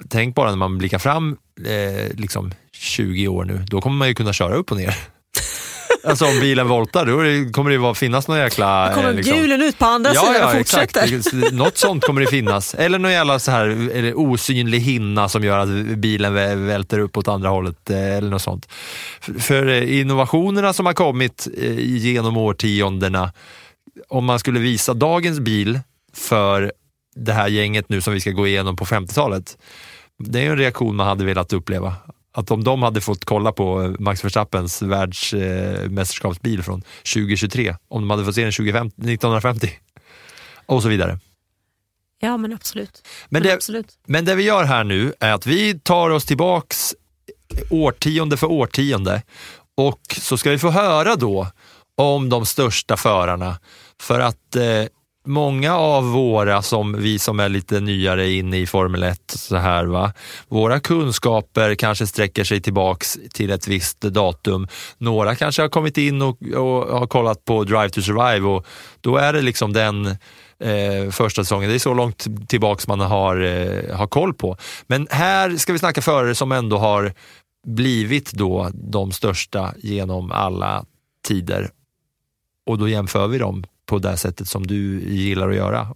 [0.10, 4.14] Tänk bara när man blickar fram eh, liksom 20 år nu, då kommer man ju
[4.14, 5.15] kunna köra upp och ner.
[6.06, 8.90] Alltså om bilen voltar, då kommer det ju finnas någon jäkla...
[8.90, 9.38] Då kommer eh, liksom...
[9.38, 11.16] hjulen ut på andra ja, sidan ja, och fortsätter.
[11.18, 11.52] Exakt.
[11.52, 12.74] Något sånt kommer det finnas.
[12.76, 16.34] Eller någon jävla så här, osynlig hinna som gör att bilen
[16.68, 17.90] välter upp åt andra hållet.
[17.90, 18.70] Eh, eller något sånt.
[19.40, 21.48] För eh, innovationerna som har kommit
[21.88, 23.32] genom årtiondena,
[24.10, 25.80] om man skulle visa dagens bil
[26.14, 26.74] för
[27.16, 29.58] det här gänget nu som vi ska gå igenom på 50-talet.
[30.20, 31.94] Det är en reaktion man hade velat uppleva
[32.36, 36.82] att om de hade fått kolla på Max Verstappens världsmästerskapsbil från
[37.14, 39.70] 2023, om de hade fått se den 1950
[40.66, 41.20] och så vidare.
[42.20, 43.02] Ja men absolut.
[43.04, 43.88] Men, men, det, absolut.
[44.08, 46.96] men det vi gör här nu är att vi tar oss tillbaks
[47.70, 49.22] årtionde för årtionde
[49.78, 51.48] och så ska vi få höra då
[51.96, 53.60] om de största förarna.
[54.02, 54.86] För att eh,
[55.26, 59.86] många av våra, som vi som är lite nyare inne i Formel 1, så här,
[59.86, 60.14] va?
[60.48, 64.68] våra kunskaper kanske sträcker sig tillbaks till ett visst datum.
[64.98, 68.68] Några kanske har kommit in och, och har kollat på Drive to Survive och
[69.02, 70.06] då är det liksom den
[70.60, 71.70] eh, första säsongen.
[71.70, 74.58] Det är så långt tillbaks man har, eh, har koll på.
[74.88, 77.14] Men här ska vi snacka förare som ändå har
[77.68, 80.86] blivit då de största genom alla
[81.28, 81.70] tider
[82.66, 85.88] och då jämför vi dem på det sättet som du gillar att göra.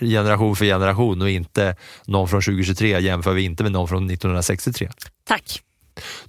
[0.00, 4.90] Generation för generation och inte någon från 2023 jämför vi inte med någon från 1963.
[5.24, 5.62] Tack.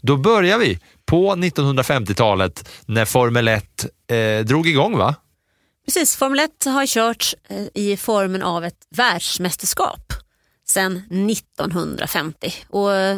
[0.02, 5.16] Då börjar vi på 1950-talet när Formel 1 eh, drog igång va?
[5.86, 10.14] Precis, Formel 1 har kört eh, i formen av ett världsmästerskap
[10.68, 10.98] sedan
[11.30, 12.54] 1950.
[12.70, 13.18] Och eh,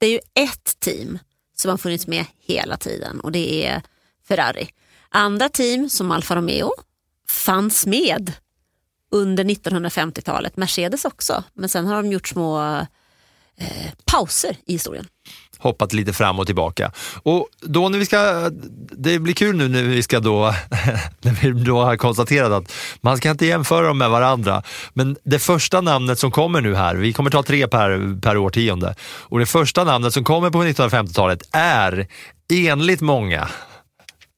[0.00, 1.18] det är ju ett team
[1.56, 3.82] som har funnits med hela tiden och det är
[4.28, 4.68] Ferrari.
[5.08, 6.72] Andra team som Alfa Romeo
[7.34, 8.32] fanns med
[9.10, 10.56] under 1950-talet.
[10.56, 12.60] Mercedes också, men sen har de gjort små
[13.56, 13.66] eh,
[14.04, 15.06] pauser i historien.
[15.58, 16.92] Hoppat lite fram och tillbaka.
[17.22, 18.50] Och då när vi ska,
[18.92, 20.54] det blir kul nu när vi ska då,
[21.20, 24.62] när vi då har konstaterat att man ska inte jämföra dem med varandra.
[24.92, 28.94] Men det första namnet som kommer nu här, vi kommer ta tre per, per årtionde.
[29.02, 32.06] Och det första namnet som kommer på 1950-talet är
[32.52, 33.48] enligt många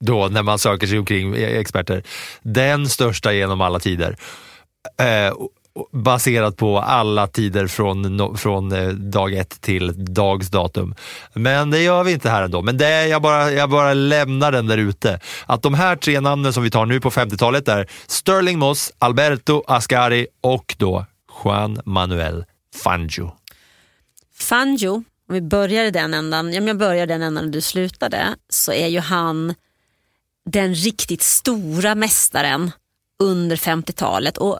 [0.04, 2.02] då när man söker sig omkring eh, experter,
[2.42, 4.16] den största genom alla tider.
[5.00, 5.34] Eh,
[5.92, 10.94] baserat på alla tider från, från eh, dag ett till dags datum.
[11.32, 12.62] Men det gör vi inte här ändå.
[12.62, 15.20] Men det, jag, bara, jag bara lämnar den där ute.
[15.46, 19.64] Att de här tre namnen som vi tar nu på 50-talet är Sterling Moss, Alberto
[19.66, 21.06] Ascari och då
[21.44, 22.44] Juan Manuel
[22.82, 23.32] Fangio.
[24.38, 28.34] Fangio om vi börjar i den ändan, ja, men jag börjar den ändan du slutade,
[28.48, 29.54] så är ju han
[30.46, 32.70] den riktigt stora mästaren
[33.22, 34.38] under 50-talet.
[34.38, 34.58] Och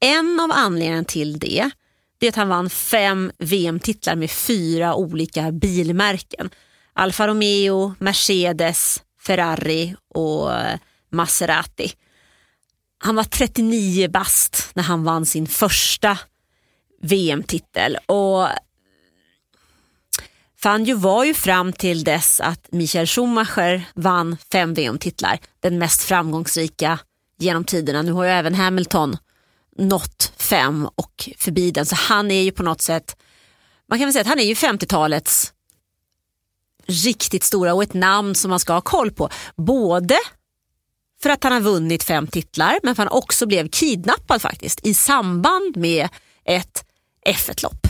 [0.00, 1.70] en av anledningarna till det,
[2.18, 6.50] det är att han vann fem VM-titlar med fyra olika bilmärken.
[6.92, 10.78] Alfa Romeo, Mercedes, Ferrari och eh,
[11.12, 11.92] Maserati.
[12.98, 16.18] Han var 39 bast när han vann sin första
[17.02, 17.96] VM-titel.
[18.06, 18.48] Och
[20.62, 26.98] Fangio var ju fram till dess att Michael Schumacher vann fem VM-titlar, den mest framgångsrika
[27.38, 28.02] genom tiderna.
[28.02, 29.16] Nu har ju även Hamilton
[29.76, 33.16] nått fem och förbi den, så han är ju på något sätt,
[33.88, 35.52] man kan väl säga att han är ju 50-talets
[36.86, 39.30] riktigt stora och ett namn som man ska ha koll på.
[39.56, 40.18] Både
[41.22, 44.86] för att han har vunnit fem titlar men för att han också blev kidnappad faktiskt
[44.86, 46.08] i samband med
[46.44, 46.84] ett
[47.26, 47.86] F1-lopp.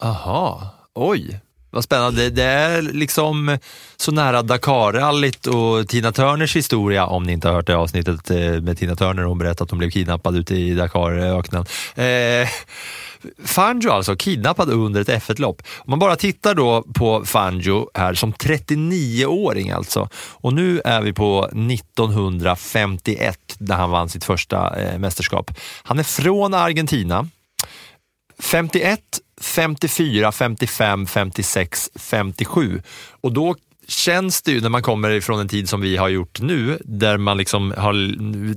[0.00, 1.43] Aha, oj.
[1.74, 2.30] Vad spännande.
[2.30, 3.58] Det är liksom
[3.96, 8.36] så nära Dakarrallyt och Tina Turners historia, om ni inte har hört det avsnittet eh,
[8.36, 11.66] med Tina Turner, hon berättade att hon blev kidnappad ute i Dakaröknen.
[11.94, 12.48] Eh,
[13.44, 15.62] Fangio alltså, kidnappad under ett F1-lopp.
[15.78, 20.08] Om man bara tittar då på Fangio här som 39-åring alltså.
[20.14, 25.50] Och nu är vi på 1951 när han vann sitt första eh, mästerskap.
[25.82, 27.28] Han är från Argentina.
[28.38, 29.00] 51
[29.40, 32.82] 54, 55, 56, 57.
[33.20, 33.56] Och då
[33.88, 37.18] känns det ju när man kommer ifrån en tid som vi har gjort nu, där
[37.18, 37.92] man liksom har,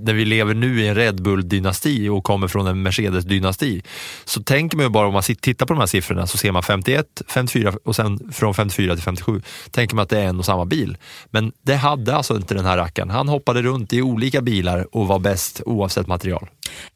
[0.05, 3.83] när vi lever nu i en Red Bull-dynasti och kommer från en Mercedes-dynasti,
[4.25, 6.63] så tänker man ju bara om man tittar på de här siffrorna så ser man
[6.63, 10.45] 51, 54 och sen från 54 till 57, tänker man att det är en och
[10.45, 10.97] samma bil.
[11.29, 13.09] Men det hade alltså inte den här rackaren.
[13.09, 16.49] Han hoppade runt i olika bilar och var bäst oavsett material.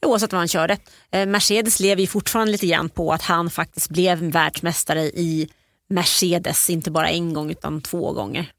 [0.06, 0.78] Oavsett vad han körde.
[1.12, 5.50] Eh, Mercedes lever ju fortfarande lite grann på att han faktiskt blev världsmästare i
[5.92, 8.52] Mercedes, inte bara en gång utan två gånger.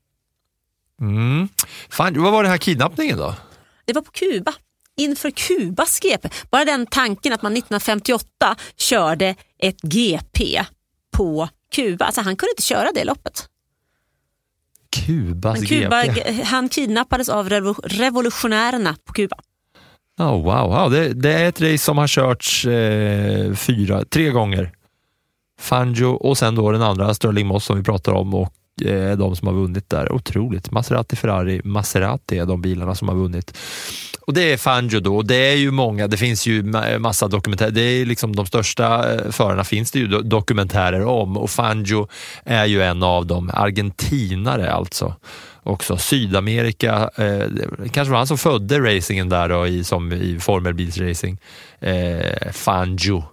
[1.01, 1.49] Mm.
[1.89, 3.35] Fan, vad var den här kidnappningen då?
[3.85, 4.55] Det var på Kuba,
[4.97, 6.29] inför Kubas GP.
[6.51, 10.65] Bara den tanken att man 1958 körde ett GP
[11.11, 13.49] på Kuba, alltså han kunde inte köra det loppet.
[14.91, 16.43] Kubas Kuba, GP?
[16.43, 17.49] Han kidnappades av
[17.85, 19.37] revolutionärerna på Kuba.
[20.19, 20.91] Oh, wow, wow.
[20.91, 24.73] Det, det, är ett race som har körts eh, fyra, tre gånger.
[25.63, 28.53] Fangio och sen då den andra Sterling Moss som vi pratar om och
[28.85, 30.13] eh, de som har vunnit där.
[30.13, 30.71] Otroligt.
[30.71, 33.59] Maserati, Ferrari, Maserati är de bilarna som har vunnit.
[34.21, 36.63] Och det är Fangio då, det är ju många, det finns ju
[36.99, 41.51] massa dokumentärer, det är liksom de största eh, förarna finns det ju dokumentärer om och
[41.51, 42.09] Fangio
[42.45, 45.15] är ju en av dem, argentinare alltså
[45.63, 45.97] också.
[45.97, 47.47] Sydamerika, eh,
[47.93, 51.39] kanske var han som födde racingen där då, i, som i formelbilsracing.
[51.81, 53.25] Eh, Fangio.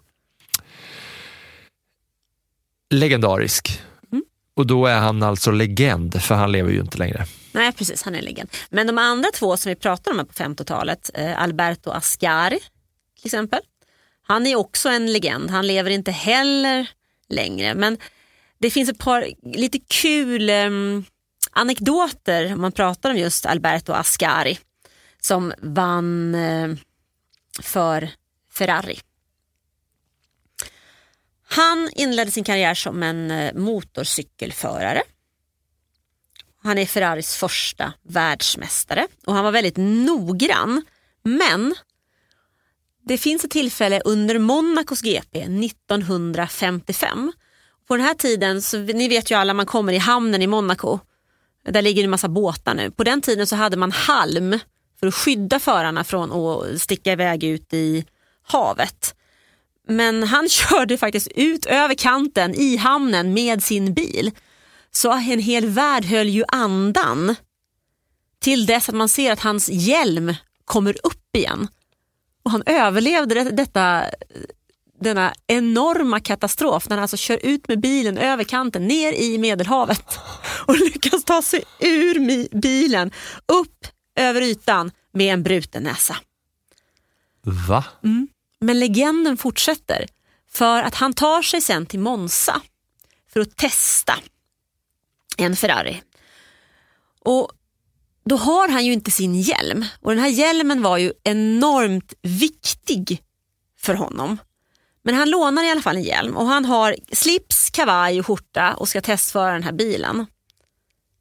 [2.89, 3.81] Legendarisk.
[4.11, 4.23] Mm.
[4.55, 7.25] Och då är han alltså legend, för han lever ju inte längre.
[7.51, 8.49] Nej precis, han är legend.
[8.69, 12.59] Men de andra två som vi pratar om på 50-talet, eh, Alberto Ascari
[13.17, 13.59] till exempel.
[14.27, 16.89] Han är också en legend, han lever inte heller
[17.29, 17.75] längre.
[17.75, 17.97] Men
[18.57, 20.69] det finns ett par lite kul eh,
[21.51, 24.57] anekdoter om man pratar om just Alberto Ascari
[25.21, 26.69] som vann eh,
[27.61, 28.09] för
[28.53, 28.99] Ferrari.
[31.49, 35.01] Han inledde sin karriär som en eh, motorcykelförare.
[36.63, 40.81] Han är Ferraris första världsmästare och han var väldigt noggrann.
[41.23, 41.75] Men
[43.05, 47.31] det finns ett tillfälle under Monacos GP 1955.
[47.87, 50.99] På den här tiden, så, ni vet ju alla, man kommer i hamnen i Monaco
[51.63, 52.91] där ligger en massa båtar nu.
[52.91, 54.59] På den tiden så hade man halm
[54.99, 58.05] för att skydda förarna från att sticka iväg ut i
[58.43, 59.15] havet.
[59.89, 64.31] Men han körde faktiskt ut över kanten i hamnen med sin bil.
[64.91, 67.35] Så en hel värld höll ju andan
[68.39, 70.33] till dess att man ser att hans hjälm
[70.65, 71.67] kommer upp igen.
[72.43, 74.05] Och han överlevde detta
[75.01, 80.19] denna enorma katastrof när han alltså kör ut med bilen över kanten ner i Medelhavet
[80.65, 83.11] och lyckas ta sig ur bilen
[83.45, 86.15] upp över ytan med en bruten näsa.
[87.67, 87.83] Va?
[88.03, 88.27] Mm.
[88.59, 90.05] Men legenden fortsätter
[90.49, 92.61] för att han tar sig sen till Monza
[93.33, 94.19] för att testa
[95.37, 96.01] en Ferrari.
[97.19, 97.51] Och
[98.25, 103.23] då har han ju inte sin hjälm och den här hjälmen var ju enormt viktig
[103.77, 104.37] för honom.
[105.03, 108.73] Men han lånar i alla fall en hjälm och han har slips, kavaj och skjorta
[108.73, 110.25] och ska testföra den här bilen.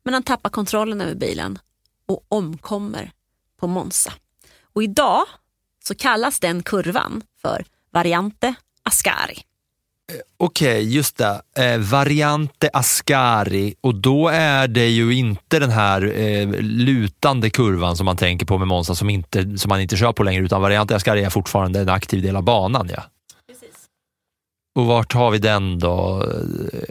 [0.02, 1.58] Men han tappar kontrollen över bilen
[2.06, 3.10] och omkommer
[3.60, 4.12] på Monza.
[4.72, 5.26] Och idag
[5.88, 9.38] så kallas den kurvan för Variante Ascari.
[10.12, 11.40] Eh, okej, just det.
[11.56, 18.04] Eh, variante Ascari och då är det ju inte den här eh, lutande kurvan som
[18.04, 20.96] man tänker på med Monza som, inte, som man inte kör på längre utan Variante
[20.96, 22.90] Ascari är fortfarande en aktiv del av banan.
[22.92, 23.02] Ja.
[24.74, 26.24] Och vart har vi den då?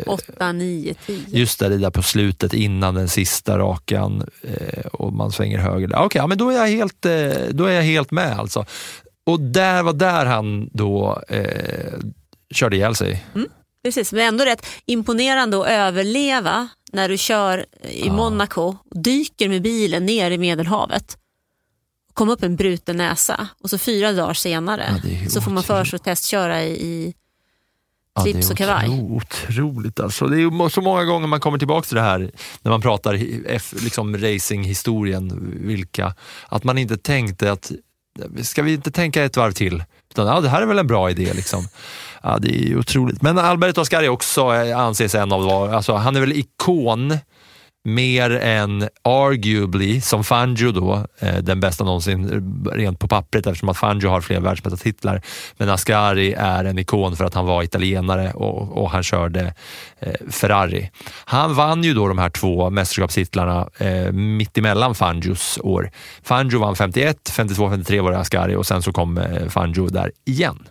[0.06, 1.24] 8, 9, 10.
[1.28, 5.88] Just det, det där på slutet innan den sista rakan eh, och man svänger höger.
[5.88, 8.66] Okej, okay, ja, men då är, jag helt, eh, då är jag helt med alltså.
[9.26, 12.00] Och där var där han då eh,
[12.54, 13.26] körde ihjäl sig.
[13.36, 13.48] Mm,
[13.84, 18.14] precis, men ändå rätt imponerande att överleva när du kör i Ja.
[18.14, 21.18] Monaco, dyker med bilen ner i Medelhavet,
[22.14, 25.84] kom upp en bruten näsa och så fyra dagar senare ju så får man för
[25.84, 27.14] sig att testköra i, i
[28.22, 28.90] slips det och kavaj.
[28.90, 30.28] otro, otroligt alltså.
[30.28, 33.74] Det är så många gånger man kommer tillbaka till det här när man pratar F-
[33.84, 36.14] liksom racinghistorien, vilka,
[36.50, 37.72] att man inte tänkte att,
[38.42, 39.84] ska vi inte tänka ett varv till?
[40.12, 41.34] Utan, ja, det här är väl en bra idé.
[41.34, 41.68] Liksom.
[42.24, 43.22] Ja, det är otroligt.
[43.22, 47.18] Men Alberto Ascari också eh, anses en av, alltså, han är väl ikon
[47.88, 53.78] mer än arguably, som Fangio då, eh, den bästa någonsin rent på pappret eftersom att
[53.78, 55.22] Fangio har fler världsmästartitlar.
[55.58, 59.54] Men Ascari är en ikon för att han var italienare och, och han körde
[60.00, 60.92] eh, Ferrari.
[61.26, 65.92] Han vann ju då de här två mästerskapstitlarna eh, mitt emellan Fangios år.
[66.24, 70.12] Fangio vann 51, 52, 53 var det Ascari och sen så kom eh, Fangio där
[70.26, 70.68] igen.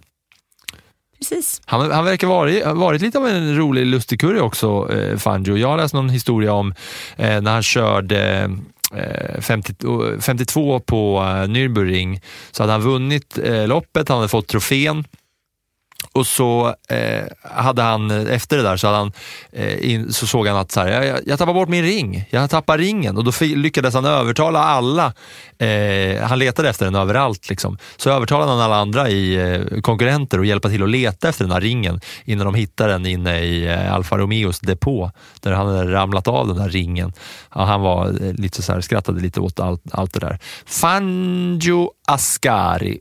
[1.18, 1.60] Precis.
[1.64, 5.56] Han, han verkar varit, varit lite av en rolig lustigkurre också, eh, Fangio.
[5.56, 6.74] Jag har läst någon historia om
[7.16, 8.50] eh, när han körde
[8.94, 9.74] eh, 50,
[10.20, 15.04] 52 på eh, Nürburgring så hade han vunnit eh, loppet, han hade fått trofén
[16.12, 19.12] och så eh, hade han, efter det där så, hade han,
[19.52, 22.50] eh, in, så såg han att så här, jag, jag, tappar bort min ring, jag
[22.50, 25.12] tappar ringen och då lyckades han övertala alla,
[25.58, 27.78] eh, han letade efter den överallt, liksom.
[27.96, 31.52] så övertalade han alla andra i eh, konkurrenter att hjälpa till att leta efter den
[31.52, 35.92] här ringen innan de hittade den inne i eh, Alfa Romeos depå där han hade
[35.92, 37.12] ramlat av den där ringen.
[37.54, 40.38] Ja, han var eh, lite så här, skrattade lite åt allt, allt det där.
[40.66, 42.98] Fangio Ascari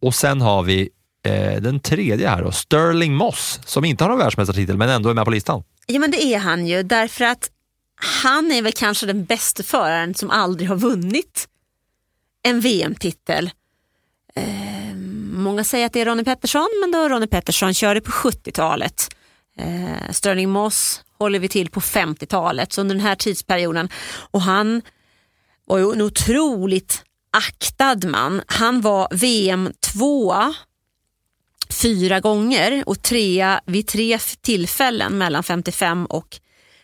[0.00, 0.88] och sen har vi
[1.24, 5.14] eh, den tredje här då, Sterling Moss, som inte har någon världsmästartitel men ändå är
[5.14, 5.62] med på listan.
[5.86, 7.50] Ja men det är han ju därför att
[8.24, 11.48] han är väl kanske den bästa föraren som aldrig har vunnit
[12.42, 13.50] en VM-titel.
[14.34, 14.94] Eh,
[15.32, 19.08] många säger att det är Ronnie Pettersson men då Ronnie Pettersson körde på 70-talet.
[19.58, 23.88] Eh, Sterling Moss håller vi till på 50-talet så under den här tidsperioden
[24.30, 24.82] och han
[25.64, 28.42] var ju en otroligt aktad man.
[28.46, 30.54] Han var VM tvåa
[31.70, 36.40] fyra gånger och trea vid tre tillfällen mellan 55 och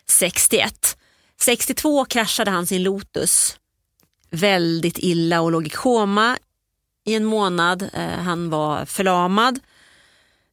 [0.07, 0.97] 61.
[1.41, 3.59] 62 kraschade han sin Lotus
[4.31, 6.37] väldigt illa och låg i koma
[7.07, 7.83] i en månad.
[7.83, 9.61] Eh, han var förlamad.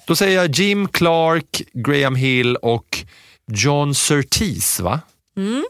[0.07, 3.05] då säger jag Jim Clark, Graham Hill och
[3.53, 5.01] John Surtees, va?
[5.37, 5.65] Mm.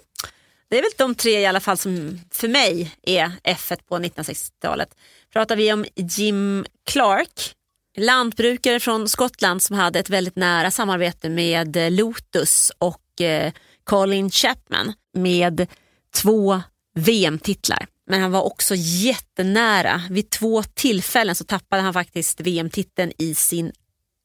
[0.68, 4.88] Det är väl de tre i alla fall som för mig är F1 på 1960-talet.
[5.36, 7.54] Pratar vi om Jim Clark,
[7.96, 13.52] lantbrukare från Skottland som hade ett väldigt nära samarbete med eh, Lotus och eh,
[13.84, 15.66] Colin Chapman med
[16.14, 16.62] två
[16.94, 17.86] VM-titlar.
[18.06, 20.02] Men han var också jättenära.
[20.10, 23.72] Vid två tillfällen så tappade han faktiskt VM-titeln i sin,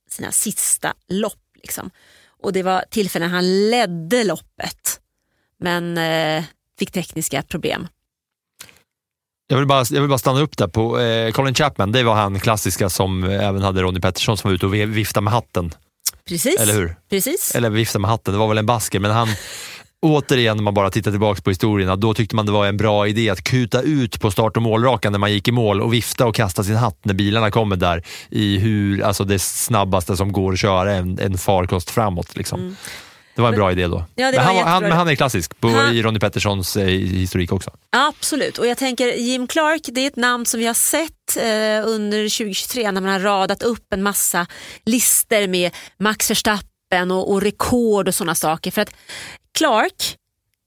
[0.10, 1.44] sina sista lopp.
[1.56, 1.92] Liksom.
[2.28, 5.00] och det var tillfällen han ledde loppet.
[5.60, 6.44] Men eh,
[6.80, 7.88] fick tekniska problem.
[9.52, 11.92] Jag vill, bara, jag vill bara stanna upp där på eh, Colin Chapman.
[11.92, 15.34] Det var han klassiska som även hade Ronnie Pettersson som var ute och viftade med
[15.34, 15.74] hatten.
[16.28, 16.60] Precis.
[16.60, 16.96] Eller hur?
[17.10, 17.56] Precis.
[17.56, 19.28] Eller viftade med hatten, det var väl en basker, men han
[20.02, 23.08] återigen när man bara tittar tillbaka på historien, då tyckte man det var en bra
[23.08, 26.26] idé att kuta ut på start och målrakan när man gick i mål och vifta
[26.26, 30.54] och kasta sin hatt när bilarna kommer där i hur, alltså det snabbaste som går
[30.54, 32.36] att köra en, en farkost framåt.
[32.36, 32.60] Liksom.
[32.60, 32.76] Mm.
[33.42, 34.06] Det var en bra idé då.
[34.16, 37.52] Ja, men, han, han, men han är klassisk på, han, i Ronnie Petterssons eh, historik
[37.52, 37.72] också.
[37.90, 41.90] Absolut, och jag tänker Jim Clark, det är ett namn som vi har sett eh,
[41.90, 44.48] under 2023 när man har radat upp en massa
[44.86, 48.72] lister med Max Verstappen och, och rekord och sådana saker.
[48.72, 48.94] För att
[49.58, 50.18] Clark,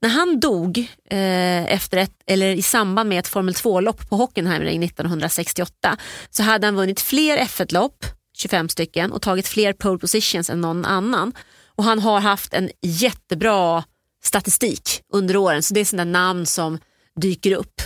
[0.02, 0.78] när han dog
[1.10, 5.96] eh, efter ett, eller i samband med ett Formel 2-lopp på Hockenheimring 1968
[6.30, 8.04] så hade han vunnit fler F1-lopp,
[8.36, 11.32] 25 stycken, och tagit fler pole positions än någon annan.
[11.76, 13.84] Och han har haft en jättebra
[14.24, 16.78] statistik under åren så det är sådana namn som
[17.20, 17.80] dyker upp.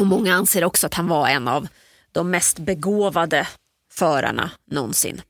[0.00, 1.68] Och Många anser också att han var en av
[2.12, 3.48] de mest begåvade
[3.92, 5.22] förarna någonsin.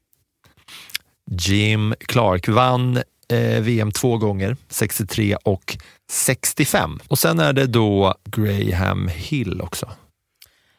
[1.31, 2.97] Jim Clark vann
[3.29, 5.77] eh, VM två gånger, 63 och
[6.11, 7.01] 65.
[7.09, 9.91] Och sen är det då Graham Hill också.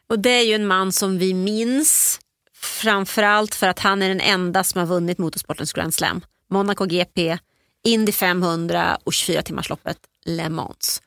[0.09, 2.19] Och Det är ju en man som vi minns
[2.57, 6.21] framförallt för att han är den enda som har vunnit motorsportens Grand Slam.
[6.52, 7.38] Monaco GP,
[7.84, 11.02] Indy 500 och 24-timmarsloppet Le Mans.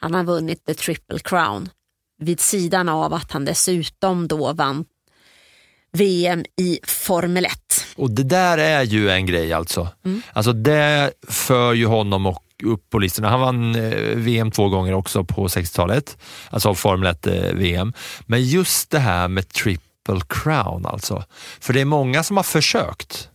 [0.00, 1.68] Han har vunnit The Triple Crown
[2.18, 4.84] vid sidan av att han dessutom då vann
[5.92, 7.52] VM i Formel 1.
[7.96, 9.88] Och det där är ju en grej alltså.
[10.04, 10.22] Mm.
[10.32, 13.28] Alltså det för ju honom och upp på listorna.
[13.28, 16.18] Han vann eh, VM två gånger också på 60-talet,
[16.50, 17.92] alltså Formel 1 eh, VM.
[18.26, 21.24] Men just det här med triple crown alltså.
[21.60, 23.28] För det är många som har försökt.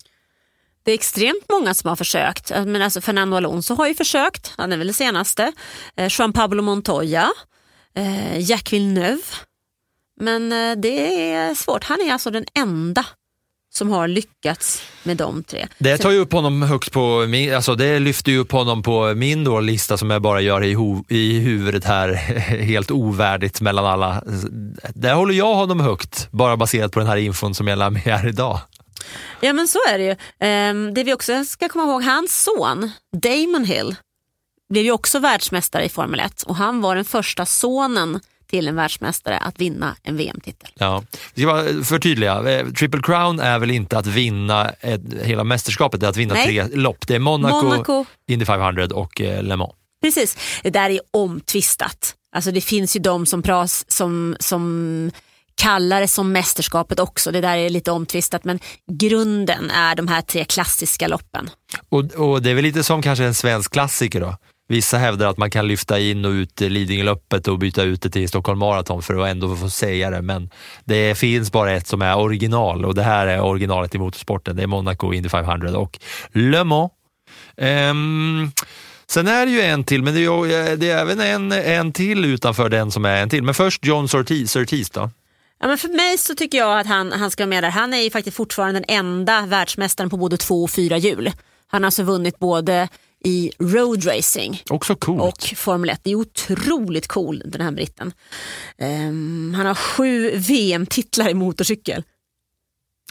[0.90, 2.50] Det är extremt många som har försökt.
[2.50, 5.52] Men alltså Fernando Alonso har ju försökt, han är väl det senaste.
[5.96, 7.30] Eh, Juan Pablo Montoya,
[7.96, 9.22] eh, Jack Villeneuve.
[10.20, 13.06] Men eh, det är svårt, han är alltså den enda
[13.74, 15.68] som har lyckats med de tre.
[15.78, 19.14] Det tar ju upp honom högst på min, alltså det lyfter ju upp honom på
[19.16, 22.14] min då lista som jag bara gör i, ho, i huvudet här,
[22.64, 24.24] helt ovärdigt mellan alla.
[24.96, 28.02] Där håller jag honom högt, bara baserat på den här infon som jag lär mig
[28.02, 28.60] här idag.
[29.40, 30.12] Ja men så är det ju.
[30.72, 32.92] Um, det vi också ska komma ihåg, hans son
[33.22, 33.96] Damon Hill
[34.70, 38.76] blev ju också världsmästare i Formel 1 och han var den första sonen till en
[38.76, 40.70] världsmästare att vinna en VM-titel.
[40.74, 41.04] Ja,
[41.34, 42.60] vi ska bara förtydliga.
[42.60, 46.34] Eh, Triple Crown är väl inte att vinna ett, hela mästerskapet, det är att vinna
[46.34, 46.46] Nej.
[46.46, 47.08] tre lopp.
[47.08, 48.06] Det är Monaco, Monaco.
[48.28, 49.74] Indy 500 och eh, Le Mans.
[50.02, 52.16] Precis, det där är omtvistat.
[52.32, 55.12] Alltså det finns ju de som, pras, som, som
[55.60, 57.32] kallar det som mästerskapet också.
[57.32, 58.60] Det där är lite omtvistat men
[58.92, 61.50] grunden är de här tre klassiska loppen.
[61.90, 64.36] Och, och det är väl lite som kanske en svensk klassiker då?
[64.68, 68.30] Vissa hävdar att man kan lyfta in och ut Lidingöloppet och byta ut det till
[68.30, 70.22] Stockholm Marathon för att ändå få säga det.
[70.22, 70.50] Men
[70.86, 74.56] det finns bara ett som är original och det här är originalet i motorsporten.
[74.56, 76.00] Det är Monaco Indy 500 och
[76.32, 76.92] Le Mans.
[77.58, 78.52] Um,
[79.08, 81.94] sen är det ju en till, men det är, eh, det är även en, en
[81.94, 83.44] till utanför den som är en till.
[83.44, 85.10] Men först John Surtees, Surtees då.
[85.60, 87.70] Ja, men för mig så tycker jag att han, han ska vara med där.
[87.70, 91.32] Han är ju faktiskt fortfarande den enda världsmästaren på både två och fyra hjul.
[91.68, 92.88] Han har alltså vunnit både
[93.26, 95.22] i road racing Också coolt.
[95.22, 96.00] och Formel 1.
[96.04, 98.14] Det är otroligt cool den här britten.
[98.82, 102.04] Um, han har sju VM-titlar i motorcykel.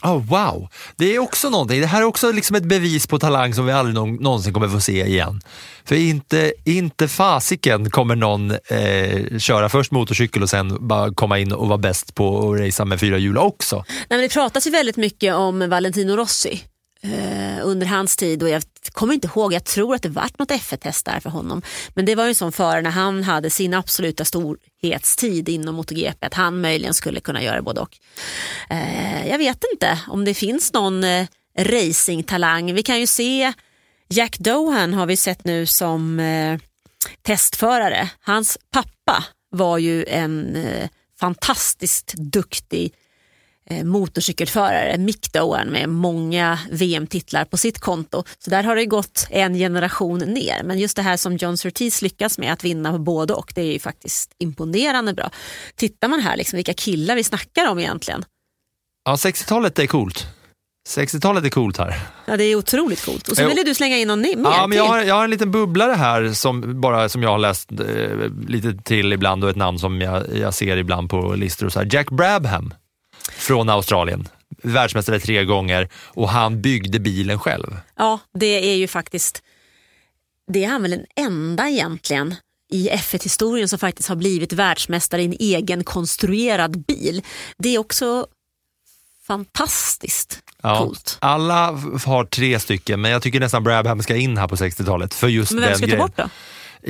[0.03, 1.80] Oh, wow, det är också någonting.
[1.80, 4.80] Det här är också liksom ett bevis på talang som vi aldrig någonsin kommer få
[4.80, 5.40] se igen.
[5.84, 11.53] För inte, inte fasiken kommer någon eh, köra först motorcykel och sen bara komma in
[11.53, 13.76] och vara bäst på att racea med fyra hjul också.
[13.88, 16.62] Nej, men det pratas ju väldigt mycket om Valentino Rossi
[17.03, 20.51] eh, under hans tid och jag kommer inte ihåg, jag tror att det vart något
[20.51, 21.62] F1-test där för honom.
[21.94, 26.26] Men det var ju en sån förare när han hade sin absoluta storhetstid inom MotoGP
[26.26, 27.99] att han möjligen skulle kunna göra både och.
[28.70, 31.26] Eh, jag vet inte om det finns någon eh,
[31.59, 32.74] racingtalang.
[32.74, 33.53] Vi kan ju se
[34.09, 36.59] Jack Dohan har vi sett nu som eh,
[37.22, 38.11] testförare.
[38.20, 40.88] Hans pappa var ju en eh,
[41.20, 42.94] fantastiskt duktig
[43.85, 48.25] motorcykelförare, Mick Doan med många VM-titlar på sitt konto.
[48.39, 50.62] Så där har det gått en generation ner.
[50.64, 53.61] Men just det här som John Surtees lyckas med att vinna på både och, det
[53.61, 55.31] är ju faktiskt imponerande bra.
[55.77, 58.25] Tittar man här, liksom, vilka killar vi snackar om egentligen.
[59.05, 60.27] Ja, 60-talet är coolt.
[60.89, 62.01] 60-talet är coolt här.
[62.27, 63.29] Ja, det är otroligt coolt.
[63.29, 65.31] Och så vill du slänga in någon mer ja, men jag har, jag har en
[65.31, 67.79] liten bubblare här som, bara, som jag har läst eh,
[68.49, 71.66] lite till ibland och ett namn som jag, jag ser ibland på listor.
[71.66, 71.89] Och så här.
[71.93, 72.75] Jack Brabham
[73.33, 74.29] från Australien.
[74.62, 77.76] världsmästare tre gånger och han byggde bilen själv.
[77.97, 79.43] Ja, det är ju faktiskt,
[80.53, 82.35] det är han väl den enda egentligen
[82.72, 87.22] i F1-historien som faktiskt har blivit världsmästare i en egen konstruerad bil.
[87.59, 88.26] Det är också
[89.26, 91.16] fantastiskt Ja, coolt.
[91.20, 91.70] alla
[92.05, 95.14] har tre stycken, men jag tycker nästan Brabham ska in här på 60-talet.
[95.14, 96.07] För just Men vem den ska ta grejen.
[96.07, 96.29] bort då?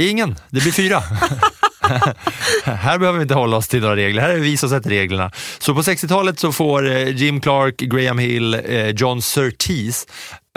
[0.03, 1.03] Ingen, det blir fyra.
[2.64, 4.91] här behöver vi inte hålla oss till några regler, här är det vi som sätter
[4.91, 5.30] reglerna.
[5.59, 10.07] Så på 60-talet så får eh, Jim Clark, Graham Hill, eh, John Surtees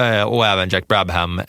[0.02, 1.42] eh, och även Jack Brabham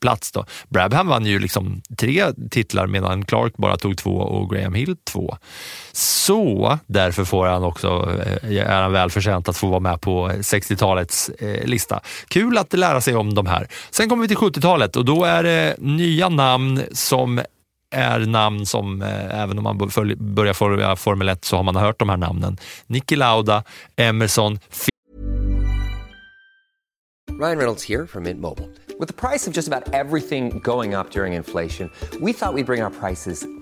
[0.00, 0.32] plats.
[0.32, 0.44] Då.
[0.68, 5.36] Brabham vann ju liksom tre titlar medan Clark bara tog två och Graham Hill två.
[5.92, 7.88] Så därför får han också,
[8.42, 11.30] är han välförtjänt att få vara med på 60-talets
[11.64, 12.00] lista.
[12.28, 13.68] Kul att lära sig om de här.
[13.90, 17.40] Sen kommer vi till 70-talet och då är det nya namn som
[17.92, 19.78] är namn som, eh, även om man
[20.18, 22.58] börjar följa Formel 1 så har man hört de här namnen.
[22.86, 23.64] Niki Lauda,
[23.96, 24.58] Emerson,
[27.40, 28.68] Ryan Reynolds här från Mint Mobile.
[29.12, 32.82] priset på just allt som går upp under inflationen, trodde vi att vi skulle bring
[32.82, 33.61] våra priser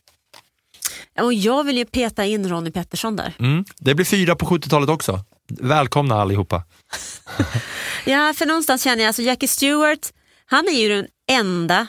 [1.19, 3.33] Och jag vill ju peta in Ronnie Pettersson där.
[3.39, 3.65] Mm.
[3.77, 5.19] Det blir fyra på 70-talet också.
[5.59, 6.63] Välkomna allihopa.
[8.05, 10.13] Ja, för någonstans känner jag, alltså Jackie Stewart,
[10.45, 11.87] han är ju den enda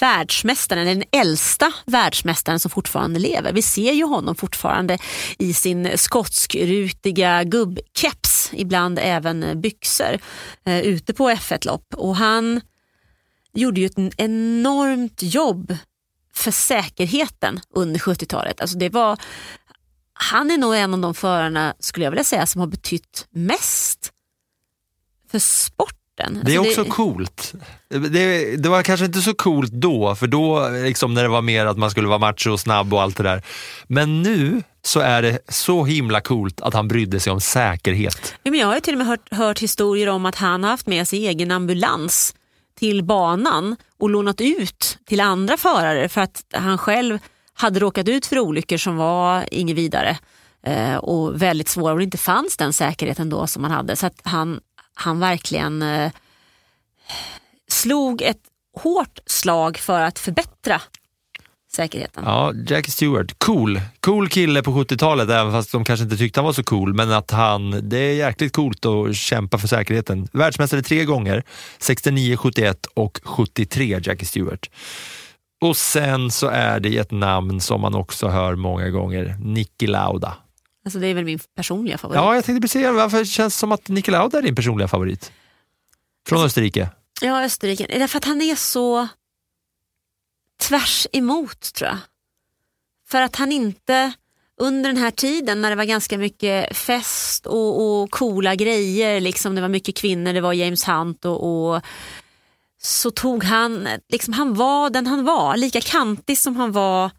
[0.00, 3.52] världsmästaren, den äldsta världsmästaren som fortfarande lever.
[3.52, 4.98] Vi ser ju honom fortfarande
[5.38, 10.18] i sin skotskrutiga gubbkeps, ibland även byxor,
[10.64, 11.94] eh, ute på F1-lopp.
[11.94, 12.60] Och han
[13.54, 15.76] gjorde ju ett enormt jobb
[16.34, 18.60] för säkerheten under 70-talet.
[18.60, 19.18] Alltså det var,
[20.12, 24.12] han är nog en av de förarna, skulle jag vilja säga, som har betytt mest
[25.30, 26.40] för sporten.
[26.44, 27.54] Det är Alltså också coolt.
[27.88, 31.66] Det, det var kanske inte så coolt då, för då liksom när det var mer
[31.66, 33.42] att man skulle vara macho och snabb och allt det där.
[33.86, 38.34] Men nu så är det så himla coolt att han brydde sig om säkerhet.
[38.42, 40.70] Ja, men jag har ju till och med hört, hört historier om att han har
[40.70, 42.34] haft med sig egen ambulans
[42.80, 47.18] till banan och lånat ut till andra förare för att han själv
[47.54, 50.18] hade råkat ut för olyckor som var inget vidare
[50.62, 53.96] eh, och väldigt svåra och det inte fanns den säkerheten då som han hade.
[53.96, 54.60] Så att han,
[54.94, 56.12] han verkligen eh,
[57.68, 58.42] slog ett
[58.82, 60.80] hårt slag för att förbättra
[61.72, 62.24] säkerheten.
[62.26, 63.80] Ja, Jackie Stewart, cool.
[64.00, 66.94] Cool kille på 70-talet, även fast de kanske inte tyckte han var så cool.
[66.94, 70.28] Men att han, det är jäkligt coolt att kämpa för säkerheten.
[70.32, 71.44] Världsmästare tre gånger,
[71.78, 74.70] 69, 71 och 73, Jackie Stewart.
[75.60, 80.36] Och sen så är det ett namn som man också hör många gånger, Niki Lauda.
[80.84, 82.16] Alltså det är väl min personliga favorit.
[82.16, 85.32] Ja, jag tänkte precis varför känns det som att Niki Lauda är din personliga favorit?
[86.28, 86.88] Från Österrike?
[87.22, 87.86] Ja, Österrike.
[87.98, 89.08] Därför att han är så
[90.60, 91.98] tvärs emot tror jag.
[93.08, 94.12] För att han inte
[94.60, 99.54] under den här tiden när det var ganska mycket fest och, och coola grejer, liksom
[99.54, 101.82] det var mycket kvinnor, det var James Hunt och, och
[102.82, 107.10] så tog han, liksom han var den han var, lika kantig som han var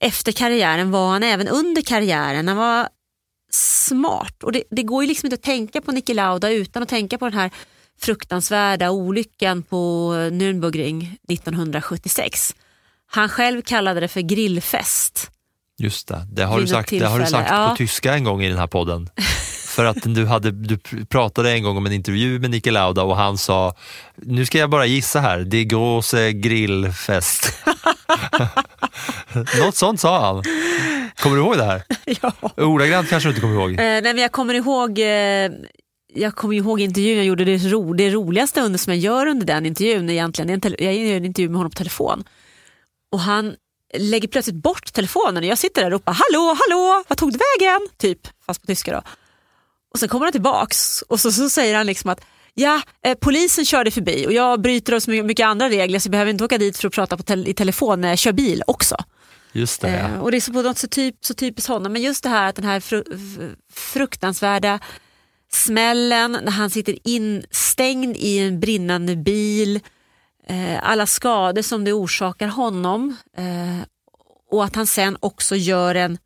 [0.00, 2.48] efter karriären var han även under karriären.
[2.48, 2.88] Han var
[3.50, 6.88] smart och det, det går ju liksom inte att tänka på Niki Lauda utan att
[6.88, 7.50] tänka på den här
[8.00, 12.54] fruktansvärda olyckan på Nürnbergring 1976.
[13.12, 15.30] Han själv kallade det för grillfest.
[15.78, 17.68] Just det, det har, du Vid sagt, det har du sagt ja.
[17.70, 19.08] på tyska en gång i den här podden.
[19.66, 23.16] För att du, hade, du pratade en gång om en intervju med Niki Lauda och
[23.16, 23.74] han sa,
[24.16, 27.52] nu ska jag bara gissa här, det große grillfest.
[29.58, 30.42] Något sånt sa han.
[31.22, 31.82] Kommer du ihåg det här?
[32.22, 32.32] ja.
[32.56, 33.70] Ordagrant kanske du inte kommer ihåg.
[33.70, 35.50] Eh, nej, men jag kommer ihåg eh,
[36.14, 39.46] jag kommer ihåg intervjun jag gjorde, det, ro, det roligaste under som jag gör under
[39.46, 42.24] den intervjun egentligen, jag gör en intervju med honom på telefon.
[43.10, 43.54] Och han
[43.98, 47.38] lägger plötsligt bort telefonen och jag sitter där och ropar hallå, hallå, vad tog du
[47.38, 47.80] vägen?
[47.98, 49.02] Typ, fast på tyska då.
[49.92, 52.20] Och sen kommer han tillbaks och så, så säger han liksom att
[52.54, 56.10] ja, eh, polisen körde förbi och jag bryter av så mycket, andra regler så jag
[56.10, 58.62] behöver inte åka dit för att prata på tel- i telefon när jag kör bil
[58.66, 58.96] också.
[59.52, 61.92] Just det, Eh, och det är så på något sätt typ, så typiskt honom.
[61.92, 63.04] Men just det här att den här fru,
[63.72, 64.80] fruktansvärda
[65.52, 69.80] smällen när han sitter instängd i en brinnande bil,
[70.46, 73.86] eh, alla skador som det orsakar honom eh,
[74.50, 76.18] och att han sen också gör en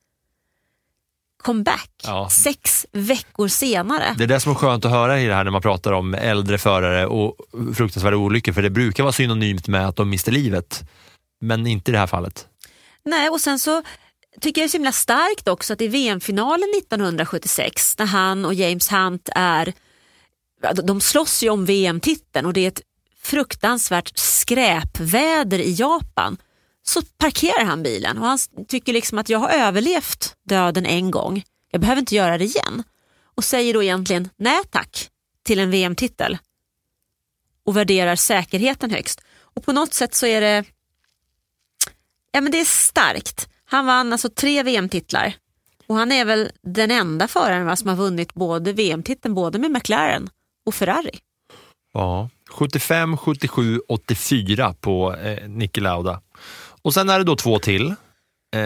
[1.42, 2.28] comeback Ja.
[2.30, 4.14] sex veckor senare.
[4.18, 6.14] Det är det som är skönt att höra i det här när man pratar om
[6.14, 7.36] äldre förare och
[7.74, 10.82] fruktansvärda olyckor, för det brukar vara synonymt med att de mister livet.
[11.40, 12.46] Men inte i det här fallet.
[13.04, 13.82] Nej, och sen så
[14.40, 18.54] tycker jag det är så himla starkt också att i VM-finalen 1976 när han och
[18.54, 19.72] James Hunt är,
[20.84, 22.80] de slåss ju om VM-titeln och det är ett
[23.24, 26.36] fruktansvärt skräpväder i Japan
[26.82, 31.44] så parkerar han bilen och han tycker liksom att jag har överlevt döden en gång,
[31.70, 32.82] jag behöver inte göra det igen.
[33.36, 35.10] Och säger då egentligen nej tack
[35.44, 36.38] till en VM-titel
[37.66, 39.20] och värderar säkerheten högst.
[39.38, 40.64] Och på något sätt så är det
[42.32, 43.48] Ja men det är starkt.
[43.64, 45.36] Han vann alltså tre VM-titlar
[45.86, 49.70] och han är väl den enda föraren va, som har vunnit både VM-titeln både med
[49.70, 50.28] McLaren
[50.66, 51.18] och Ferrari.
[51.92, 56.20] Ja, 75, 77, 84 på eh, Niki Lauda.
[56.82, 57.94] Och sen är det då två till.
[58.56, 58.62] Eh,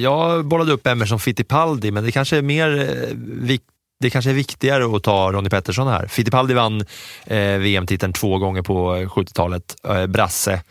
[0.00, 3.62] jag bollade upp Emerson Fittipaldi, men det kanske är mer eh, vik-
[4.00, 6.06] det kanske är viktigare att ta Ronnie Pettersson här.
[6.06, 6.80] Fittipaldi vann
[7.26, 9.76] eh, VM-titeln två gånger på eh, 70-talet.
[9.88, 10.62] Eh, Brasse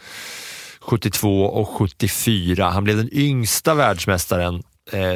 [0.81, 2.69] 72 och 74.
[2.69, 4.63] Han blev den yngsta världsmästaren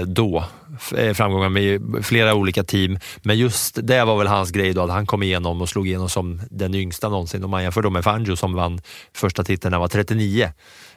[0.08, 0.44] då.
[0.78, 3.00] F- eh, Framgångar med flera olika team.
[3.24, 6.10] Men just det var väl hans grej då, att han kom igenom och slog igenom
[6.10, 7.44] som den yngsta någonsin.
[7.44, 8.80] Om man jämför då med Fangio som vann
[9.16, 10.52] första titeln när han var 39.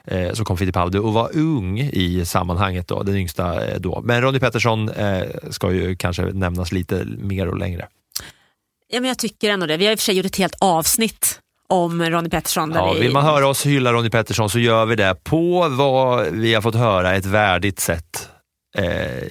[0.05, 4.01] Eh, så kom Fittipaldi och var ung i sammanhanget, då, den yngsta eh, då.
[4.01, 7.87] Men Ronnie Pettersson eh, ska ju kanske nämnas lite mer och längre.
[8.91, 9.77] Ja, men jag tycker ändå det.
[9.77, 11.39] Vi har i och för sig gjort ett helt avsnitt
[11.69, 12.71] om Ronnie Pettersson.
[12.75, 12.99] Ja, vi...
[12.99, 16.61] vill man höra oss hylla Ronnie Pettersson så gör vi det på vad vi har
[16.61, 18.38] fått höra ett värdigt sätt eh,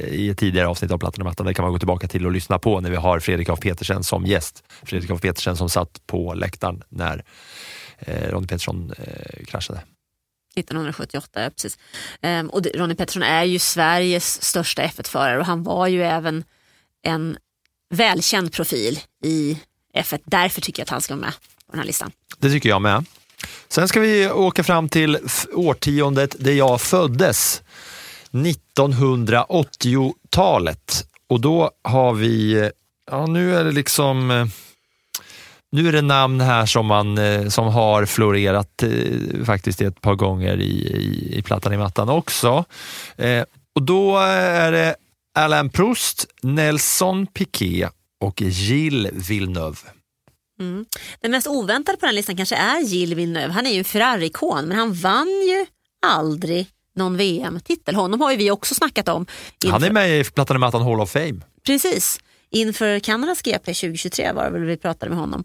[0.08, 1.46] i ett tidigare avsnitt av Plattan och mattan.
[1.46, 4.04] Det kan man gå tillbaka till och lyssna på när vi har Fredrik af Petersen
[4.04, 4.64] som gäst.
[4.82, 7.24] Fredrik af Petersen som satt på läktaren när
[7.98, 9.80] eh, Ronnie Pettersson eh, kraschade.
[10.56, 11.78] 1978, ja, precis.
[12.22, 16.44] Ehm, och det, Ronnie Pettersson är ju Sveriges största F1-förare och han var ju även
[17.02, 17.36] en
[17.94, 19.58] välkänd profil i
[19.96, 20.20] F1.
[20.24, 21.32] Därför tycker jag att han ska vara med
[21.66, 22.12] på den här listan.
[22.38, 23.04] Det tycker jag med.
[23.68, 25.18] Sen ska vi åka fram till
[25.52, 27.62] årtiondet där jag föddes,
[28.30, 31.04] 1980-talet.
[31.28, 32.68] Och då har vi, eh,
[33.10, 34.46] ja nu är det liksom, eh,
[35.72, 40.14] nu är det namn här som, man, eh, som har florerat eh, faktiskt ett par
[40.14, 42.64] gånger i, i, i Plattan i mattan också.
[43.16, 44.94] Eh, och då är det
[45.34, 49.76] Alain Proust, Nelson Piquet och Gilles Villeneuve.
[50.60, 50.86] Mm.
[51.20, 53.52] Den mest oväntade på den listan kanske är Gilles Villeneuve.
[53.52, 55.66] Han är ju en Ferrari-ikon men han vann ju
[56.06, 56.66] aldrig
[56.98, 57.94] någon VM-titel.
[57.94, 59.26] Honom har ju vi också snackat om.
[59.70, 61.40] Han är med i Plattan mattan Hall of Fame.
[61.66, 62.20] Precis.
[62.50, 65.44] Inför Kanadas GP 2023 var det väl vi pratade med honom.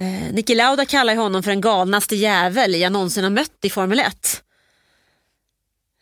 [0.00, 3.70] Eh, Niki Lauda kallar ju honom för den galnaste jävel jag någonsin har mött i
[3.70, 4.42] Formel 1.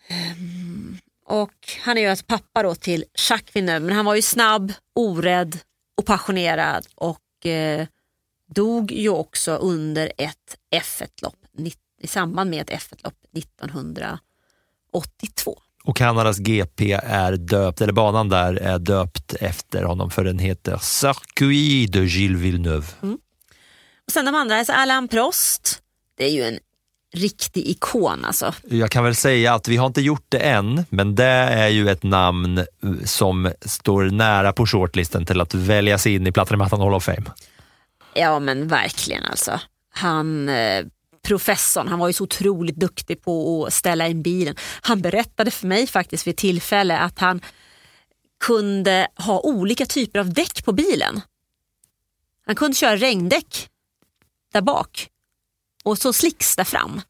[0.08, 4.22] Ehm, och han är ju alltså pappa då till Jacques Villeneuve men han var ju
[4.22, 5.58] snabb, orädd
[5.96, 7.86] och passionerad och eh,
[8.54, 13.14] dog ju också under ett F1-lopp nitt- i samband med ett F1-lopp
[14.98, 15.58] 1982.
[15.84, 20.78] Och Kanadas GP är döpt, eller banan där är döpt efter honom för den heter
[20.80, 22.86] Circuit de Gilles Villeneuve.
[24.06, 25.82] Och sen de andra, alltså Alain Prost,
[26.16, 26.58] det är ju en
[27.14, 28.54] riktig ikon alltså.
[28.68, 31.90] Jag kan väl säga att vi har inte gjort det än, men det är ju
[31.90, 32.64] ett namn eh,
[33.04, 37.04] som står nära på shortlisten till att väljas in i Plattan i mattan Hall of
[37.04, 37.24] Fame.
[38.14, 39.60] Ja men verkligen alltså.
[39.94, 40.84] Han, eh,
[41.22, 44.54] professorn, han var ju så otroligt duktig på att ställa in bilen.
[44.80, 47.40] Han berättade för mig faktiskt vid ett tillfälle att han
[48.44, 51.20] kunde ha olika typer av däck på bilen.
[52.46, 53.68] Han kunde köra regndäck
[54.52, 55.08] där bak
[55.84, 57.00] och så slicks där fram.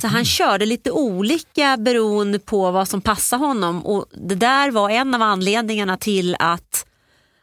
[0.00, 4.90] Så han körde lite olika beroende på vad som passade honom och det där var
[4.90, 6.86] en av anledningarna till att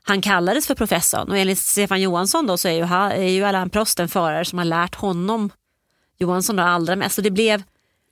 [0.03, 3.43] han kallades för professorn och enligt Stefan Johansson då så är ju, ha- är ju
[3.43, 5.49] Alain Prost en förare som har lärt honom
[6.19, 7.15] Johansson då allra mest.
[7.15, 7.63] Så det blev,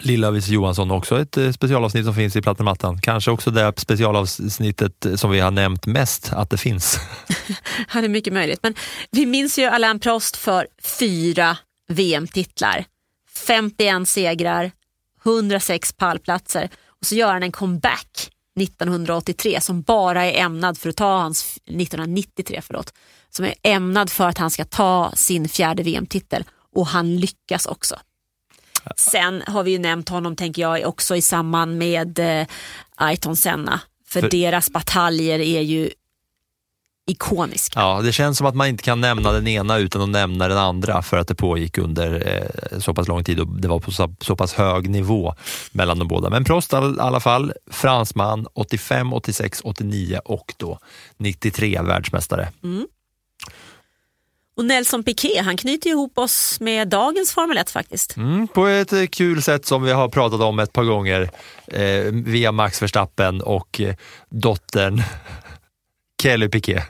[0.01, 3.01] Lill-Avis Johansson också ett eh, specialavsnitt som finns i Plattan i mattan.
[3.01, 6.99] Kanske också det specialavsnittet som vi har nämnt mest att det finns.
[7.87, 8.75] han är mycket möjligt, men
[9.11, 10.67] vi minns ju Alain Prost för
[10.99, 12.85] fyra VM-titlar,
[13.47, 14.71] 51 segrar,
[15.25, 20.95] 106 pallplatser och så gör han en comeback 1983 som bara är ämnad för att
[20.95, 22.93] ta hans, 1993 förlåt,
[23.29, 26.43] som är ämnad för att han ska ta sin fjärde VM-titel
[26.75, 27.95] och han lyckas också.
[28.97, 32.47] Sen har vi ju nämnt honom, tänker jag, också i samband med eh,
[32.95, 33.81] Ayrton Senna.
[34.07, 35.89] För, För- deras bataljer är ju
[37.07, 37.73] ikonisk.
[37.75, 40.57] Ja, det känns som att man inte kan nämna den ena utan att nämna den
[40.57, 42.27] andra för att det pågick under
[42.73, 45.35] eh, så pass lång tid och det var på så, så pass hög nivå
[45.71, 46.29] mellan de båda.
[46.29, 50.79] Men Prost i alla fall, fransman, 85, 86, 89 och då
[51.17, 52.49] 93 världsmästare.
[52.63, 52.87] Mm.
[54.61, 58.17] Och Nelson Piquet, han knyter ihop oss med dagens Formel 1 faktiskt.
[58.17, 61.29] Mm, på ett eh, kul sätt som vi har pratat om ett par gånger
[61.67, 63.95] eh, via Max Verstappen och eh,
[64.29, 65.03] dottern
[66.21, 66.83] Kelly Piquet.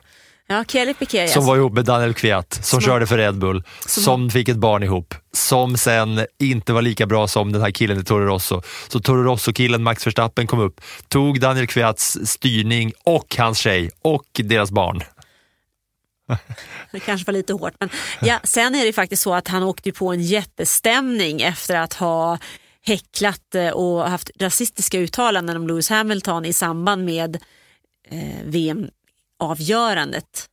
[0.47, 1.29] Ja, Kelly Piquet.
[1.29, 1.47] Som yes.
[1.47, 4.57] var ihop med Daniel Kviat, som, som körde för Red Bull, som, som fick ett
[4.57, 8.61] barn ihop, som sen inte var lika bra som den här killen i Toro Rosso.
[8.87, 14.25] Så Toro Rosso-killen Max Verstappen kom upp, tog Daniel Kviats styrning och hans tjej och
[14.33, 15.03] deras barn.
[16.91, 17.73] Det kanske var lite hårt.
[17.79, 17.89] Men
[18.21, 22.37] ja, sen är det faktiskt så att han åkte på en jättestämning efter att ha
[22.81, 27.35] häcklat eh, och haft rasistiska uttalanden om Lewis Hamilton i samband med
[28.07, 30.49] eh, VM-avgörandet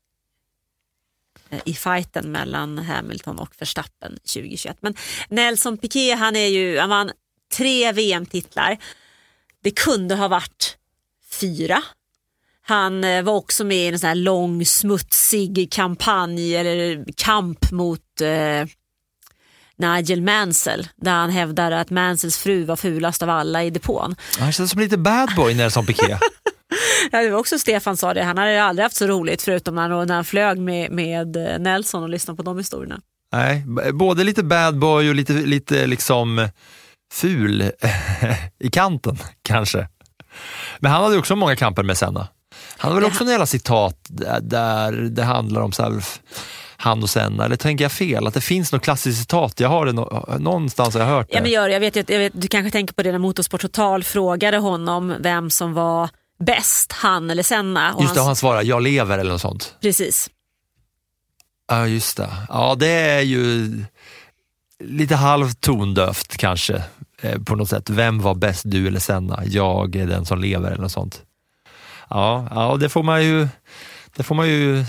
[1.50, 4.76] eh, i fighten mellan Hamilton och Verstappen 2021.
[4.80, 4.94] Men
[5.28, 7.10] Nelson Piquet han är ju, han vann
[7.56, 8.78] tre VM-titlar.
[9.62, 10.76] Det kunde ha varit
[11.30, 11.82] fyra
[12.68, 18.20] han eh, var också med i en sån här lång smutsig kampanj eller kamp mot
[18.20, 18.68] eh,
[19.78, 24.16] Nigel Mansell där han hävdar att Mansells fru var fulast av alla i depån.
[24.38, 26.20] Han känns som lite bad boy Nelson Piquet.
[27.12, 29.88] ja, det var också Stefan sa det, han hade aldrig haft så roligt förutom när
[29.88, 33.00] han, när han flög med, med eh, Nelson och lyssnade på de historierna.
[33.32, 36.48] Nej, både lite bad boy och lite, lite liksom
[37.12, 37.72] ful
[38.60, 39.88] i kanten kanske.
[40.78, 42.28] Men han hade också många kamper med Senna.
[42.78, 44.06] Han har väl också några citat
[44.40, 46.04] där det handlar om så här,
[46.76, 48.26] han och Senna, eller tänker jag fel?
[48.26, 49.92] Att det finns något klassiskt citat, jag har det
[50.38, 51.34] någonstans har jag hört det.
[51.34, 54.04] Ja, men gör, jag vet, jag vet, du kanske tänker på det när Motorsport Total
[54.04, 56.08] frågade honom vem som var
[56.38, 57.94] bäst, han eller Senna.
[57.94, 59.74] Och just det, han, han svarade jag lever eller något sånt.
[59.80, 60.30] Precis.
[61.68, 62.30] Ja, just det.
[62.48, 63.70] Ja, det är ju
[64.84, 66.82] lite halvt tondövt kanske
[67.22, 67.90] eh, på något sätt.
[67.90, 69.42] Vem var bäst, du eller Senna?
[69.46, 71.22] Jag är den som lever eller något sånt.
[72.10, 73.48] Ja, ja det får man ju
[74.16, 74.84] det får man ju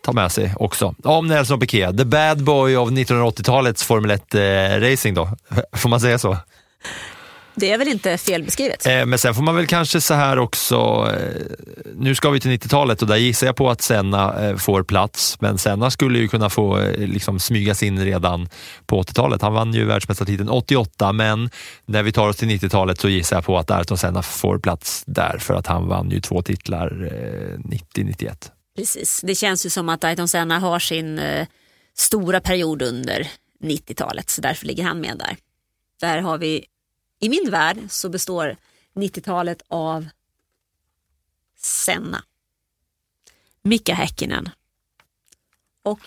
[0.00, 0.94] ta med sig också.
[1.04, 5.28] Om Nelson Piquet, the bad boy av 1980-talets Formel 1-racing eh, då,
[5.78, 6.36] får man säga så?
[7.58, 8.86] Det är väl inte felbeskrivet?
[8.86, 11.42] Eh, men sen får man väl kanske så här också, eh,
[11.94, 15.40] nu ska vi till 90-talet och där gissar jag på att Senna eh, får plats,
[15.40, 18.48] men Senna skulle ju kunna få liksom, smygas in redan
[18.86, 19.42] på 80-talet.
[19.42, 21.50] Han vann ju världsmästartiteln 88, men
[21.86, 25.04] när vi tar oss till 90-talet så gissar jag på att Ayrton Senna får plats
[25.06, 26.90] där, för att han vann ju två titlar
[27.64, 28.50] 90-91.
[28.76, 31.20] Precis, det känns ju som att Ayrton Senna har sin
[31.98, 33.28] stora period under
[33.62, 35.36] 90-talet, så därför ligger han med där.
[36.00, 36.64] Där har vi
[37.20, 38.56] i min värld så består
[38.94, 40.08] 90-talet av
[41.58, 42.22] Senna,
[43.62, 44.48] Mika Häkkinen
[45.84, 46.00] och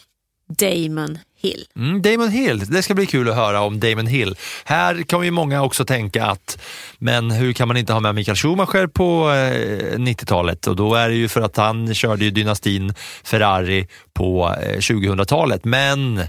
[0.47, 1.65] Damon Hill.
[1.75, 4.35] Mm, Damon Hill, det ska bli kul att höra om Damon Hill.
[4.65, 6.61] Här kan ju många också tänka att,
[6.97, 10.67] men hur kan man inte ha med Mikael Schumacher på eh, 90-talet?
[10.67, 12.93] Och då är det ju för att han körde ju dynastin
[13.23, 15.65] Ferrari på eh, 2000-talet.
[15.65, 16.21] Men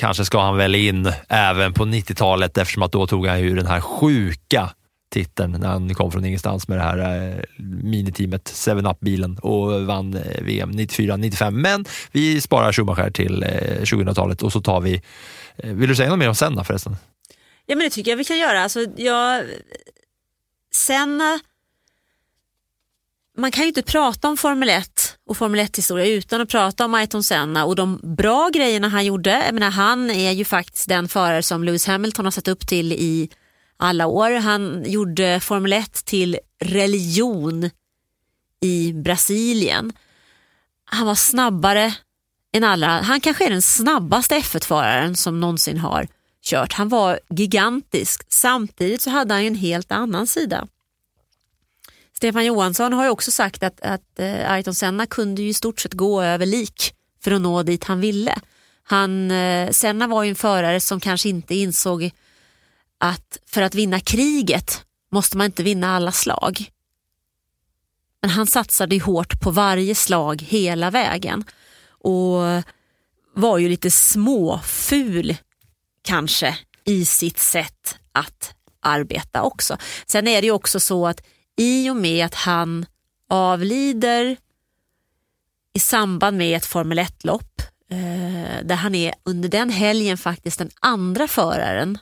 [0.00, 3.66] kanske ska han väl in även på 90-talet eftersom att då tog han ju den
[3.66, 4.70] här sjuka
[5.12, 7.44] titeln när han kom från ingenstans med det här eh,
[7.82, 11.50] miniteamet 7-Up-bilen och vann eh, VM 94-95.
[11.50, 13.48] Men vi sparar Schumacher till eh,
[13.82, 15.02] 2000-talet och så tar vi,
[15.56, 16.96] vill du säga något mer om Senna förresten?
[17.66, 18.62] Ja men det tycker jag vi kan göra.
[18.62, 19.44] Alltså, jag,
[20.74, 21.40] Senna,
[23.36, 24.99] man kan ju inte prata om Formel 1
[25.30, 29.30] och Formel 1-historia utan att prata om Ayrton Senna och de bra grejerna han gjorde.
[29.30, 32.92] Jag menar, han är ju faktiskt den förare som Lewis Hamilton har satt upp till
[32.92, 33.28] i
[33.76, 34.30] alla år.
[34.30, 37.70] Han gjorde Formel 1 till religion
[38.60, 39.92] i Brasilien.
[40.84, 41.94] Han var snabbare
[42.52, 43.00] än alla.
[43.02, 46.08] Han kanske är den snabbaste F1-föraren som någonsin har
[46.44, 46.72] kört.
[46.72, 48.26] Han var gigantisk.
[48.28, 50.66] Samtidigt så hade han ju en helt annan sida.
[52.20, 55.80] Stefan Johansson har ju också sagt att, att eh, Ayrton Senna kunde ju i stort
[55.80, 56.94] sett gå över lik
[57.24, 58.34] för att nå dit han ville.
[58.82, 62.10] Han, eh, Senna var ju en förare som kanske inte insåg
[62.98, 66.70] att för att vinna kriget måste man inte vinna alla slag.
[68.22, 71.44] Men han satsade hårt på varje slag hela vägen
[71.88, 72.40] och
[73.34, 75.36] var ju lite småful
[76.02, 79.76] kanske i sitt sätt att arbeta också.
[80.06, 81.20] Sen är det ju också så att
[81.60, 82.86] i och med att han
[83.28, 84.36] avlider
[85.74, 90.70] i samband med ett Formel 1-lopp eh, där han är under den helgen faktiskt den
[90.80, 91.98] andra föraren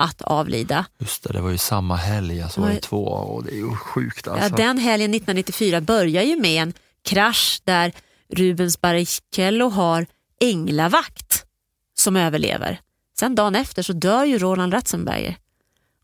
[0.00, 0.84] att avlida.
[0.98, 3.76] Just det, det var ju samma helg, alltså var det två och det är ju
[3.76, 4.50] sjukt alltså.
[4.50, 6.72] Ja, den helgen 1994 börjar ju med en
[7.04, 7.92] krasch där
[8.28, 10.06] Rubens Barrichello har
[10.40, 11.44] änglavakt
[11.98, 12.80] som överlever.
[13.18, 15.36] Sen dagen efter så dör ju Roland Ratzenberger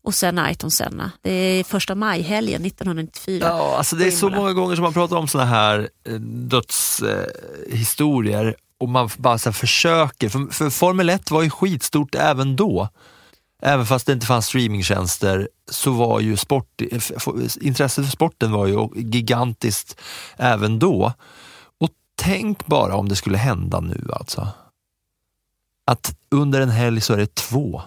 [0.05, 1.11] och sen Ayrton Senna.
[1.21, 3.45] Det är första majhelgen 1994.
[3.47, 8.45] Ja, alltså det är så många gånger som man pratar om såna här eh, dödshistorier
[8.45, 12.89] eh, och man bara så försöker, för, för Formel 1 var ju skitstort även då.
[13.61, 16.81] Även fast det inte fanns streamingtjänster så var ju sport,
[17.61, 20.01] intresset för sporten var ju gigantiskt
[20.37, 21.13] även då.
[21.79, 24.47] Och tänk bara om det skulle hända nu alltså.
[25.85, 27.81] Att under en helg så är det två.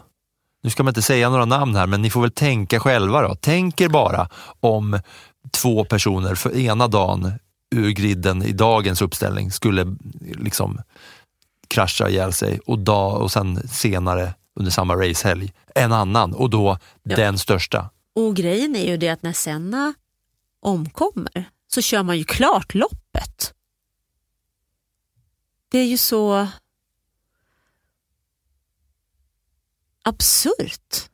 [0.62, 3.36] Nu ska man inte säga några namn här, men ni får väl tänka själva då.
[3.40, 4.28] Tänk er bara
[4.60, 5.00] om
[5.50, 7.32] två personer för ena dagen
[7.70, 10.80] ur griden i dagens uppställning skulle liksom
[11.68, 16.78] krascha ihjäl sig och, dag, och sen senare under samma racehelg en annan och då
[17.02, 17.16] ja.
[17.16, 17.90] den största.
[18.14, 19.94] Och grejen är ju det att när Senna
[20.60, 23.54] omkommer så kör man ju klart loppet.
[25.68, 26.48] Det är ju så
[30.04, 31.08] absurt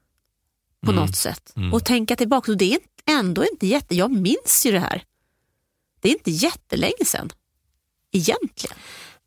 [0.84, 1.04] på mm.
[1.04, 1.52] något sätt.
[1.56, 1.72] Mm.
[1.72, 2.78] Och tänka tillbaka, och det är
[3.10, 3.94] ändå inte jätte...
[3.94, 5.02] Jag minns ju det här.
[6.00, 7.30] Det är inte jättelänge sedan,
[8.12, 8.76] egentligen.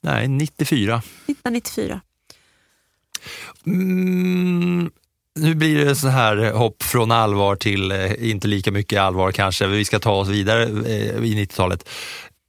[0.01, 1.01] Nej, 94.
[1.25, 2.01] 1994.
[3.65, 4.91] Mm,
[5.35, 9.67] nu blir det så här hopp från allvar till eh, inte lika mycket allvar kanske.
[9.67, 11.89] Vi ska ta oss vidare eh, i 90-talet.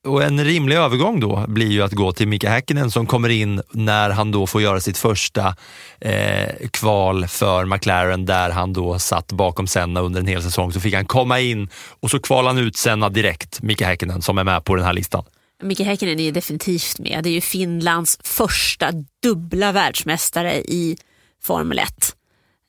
[0.08, 3.62] Och en rimlig övergång då blir ju att gå till Mika Häkkinen som kommer in
[3.70, 5.56] när han då får göra sitt första
[6.00, 10.72] eh, kval för McLaren där han då satt bakom Senna under en hel säsong.
[10.72, 11.68] Så fick han komma in
[12.00, 14.92] och så kvalade han ut Senna direkt, Mika Häkkinen som är med på den här
[14.92, 15.24] listan.
[15.62, 17.24] Mika Häkkinen är definitivt med.
[17.24, 18.92] Det är ju Finlands första
[19.22, 20.96] dubbla världsmästare i
[21.42, 21.88] Formel 1.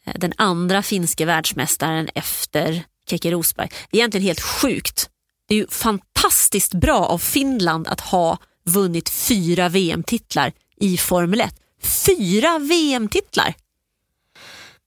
[0.05, 3.69] Eh, den andra finska världsmästaren efter Keke Rosberg.
[3.91, 5.09] Det är egentligen helt sjukt.
[5.49, 11.55] Det är ju fantastiskt bra av Finland att ha vunnit fyra VM-titlar i Formel 1.
[11.81, 13.53] Fyra VM-titlar!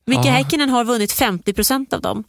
[0.05, 0.33] Mika ja.
[0.33, 2.25] Häkkinen har vunnit 50 procent av dem.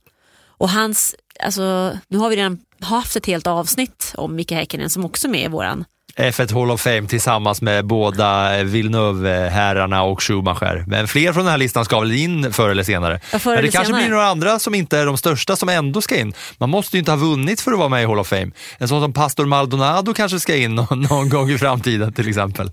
[0.46, 5.06] Och hans, alltså, nu har vi redan haft ett helt avsnitt om Mika Häkkinen som
[5.06, 5.86] också är med i våran
[6.18, 10.84] F1 Hall of Fame tillsammans med båda Villeneuve-herrarna och Schumacher.
[10.88, 13.20] Men fler från den här listan ska väl in förr eller senare.
[13.32, 14.04] Ja, förr Men det kanske senare.
[14.04, 16.34] blir några andra som inte är de största som ändå ska in.
[16.58, 18.52] Man måste ju inte ha vunnit för att vara med i Hall of Fame.
[18.78, 22.72] En sån som Pastor Maldonado kanske ska in någon, någon gång i framtiden till exempel.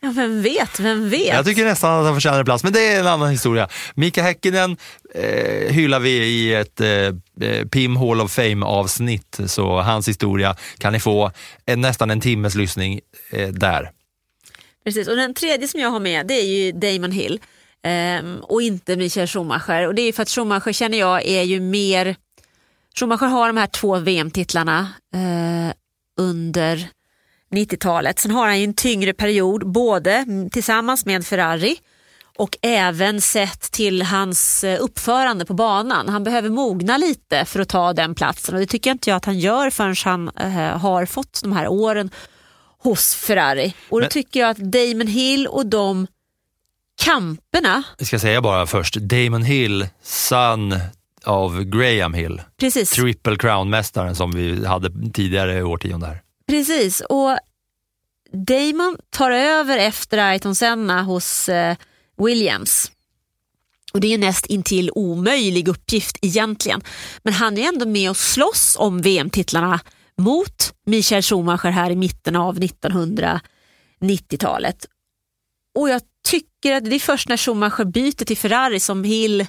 [0.00, 1.26] Ja, vem vet, vem vet?
[1.26, 3.68] Jag tycker nästan att han förtjänar en plats, men det är en annan historia.
[3.94, 4.76] Mika Häkkinen
[5.14, 10.56] eh, hyllar vi i ett eh, eh, PIM Hall of Fame avsnitt, så hans historia
[10.78, 11.30] kan ni få
[11.66, 13.00] en, nästan en timmes lyssning
[13.30, 13.90] eh, där.
[14.84, 17.40] Precis, och den tredje som jag har med det är ju Damon Hill
[17.82, 19.86] eh, och inte Michael Schumacher.
[19.86, 22.16] Och det är för att Schumacher känner jag är ju mer,
[22.98, 25.74] Schumacher har de här två VM-titlarna eh,
[26.16, 26.88] under
[27.52, 28.18] 90-talet.
[28.18, 31.76] Sen har han ju en tyngre period både tillsammans med Ferrari
[32.36, 36.08] och även sett till hans eh, uppförande på banan.
[36.08, 39.16] Han behöver mogna lite för att ta den platsen och det tycker jag inte jag
[39.16, 42.10] att han gör förrän han äh, har fått de här åren
[42.78, 43.74] hos Ferrari.
[43.88, 44.10] Och då Men...
[44.10, 46.06] tycker jag att Damon Hill och de
[47.04, 47.82] kamperna.
[47.98, 50.74] Jag ska säga bara först, Damon Hill, son
[51.24, 52.42] av Graham Hill.
[52.60, 52.90] Precis.
[52.90, 56.16] Triple Crown-mästaren som vi hade tidigare i årtionden.
[56.46, 57.38] Precis, och
[58.32, 61.76] Damon tar över efter Ayrton Senna hos eh,
[62.16, 62.92] Williams.
[63.92, 66.82] Och Det är en näst intill omöjlig uppgift egentligen.
[67.22, 69.80] Men han är ändå med och slåss om VM-titlarna
[70.16, 74.86] mot Michael Schumacher här i mitten av 1990-talet.
[75.74, 79.46] Och jag tycker att det är först när Schumacher byter till Ferrari som Hill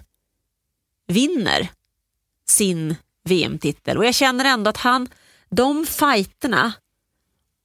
[1.08, 1.70] vinner
[2.50, 3.98] sin VM-titel.
[3.98, 5.08] Och jag känner ändå att han,
[5.50, 6.74] de fighterna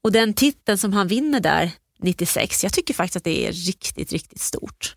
[0.04, 4.12] och den titeln som han vinner där 96, jag tycker faktiskt att det är riktigt,
[4.12, 4.94] riktigt stort.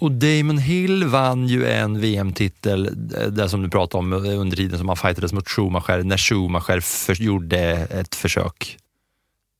[0.00, 4.56] Och Damon Hill vann ju en VM-titel, eh, där som du pratade om, eh, under
[4.56, 8.78] tiden som han fightades mot Schumacher, när Schumacher för, gjorde ett försök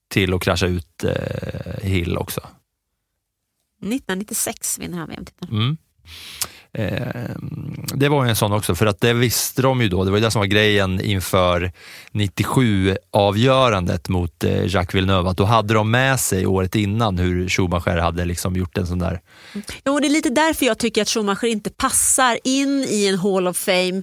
[0.08, 2.40] till att krascha ut eh, Hill också.
[3.82, 5.52] 1996 vinner han VM-titeln.
[5.52, 5.76] Mm.
[6.72, 7.34] Eh,
[7.94, 10.04] det var ju en sån också, för att det visste de ju då.
[10.04, 11.72] Det var ju det som var grejen inför
[12.12, 17.96] 97-avgörandet mot eh, Jacques Villeneuve, att då hade de med sig året innan hur Schumacher
[17.96, 19.20] hade liksom gjort en sån där...
[19.54, 19.64] Mm.
[19.84, 23.18] Ja, och det är lite därför jag tycker att Schumacher inte passar in i en
[23.18, 24.02] Hall of Fame,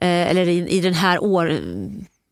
[0.00, 1.58] eh, eller i, i den här år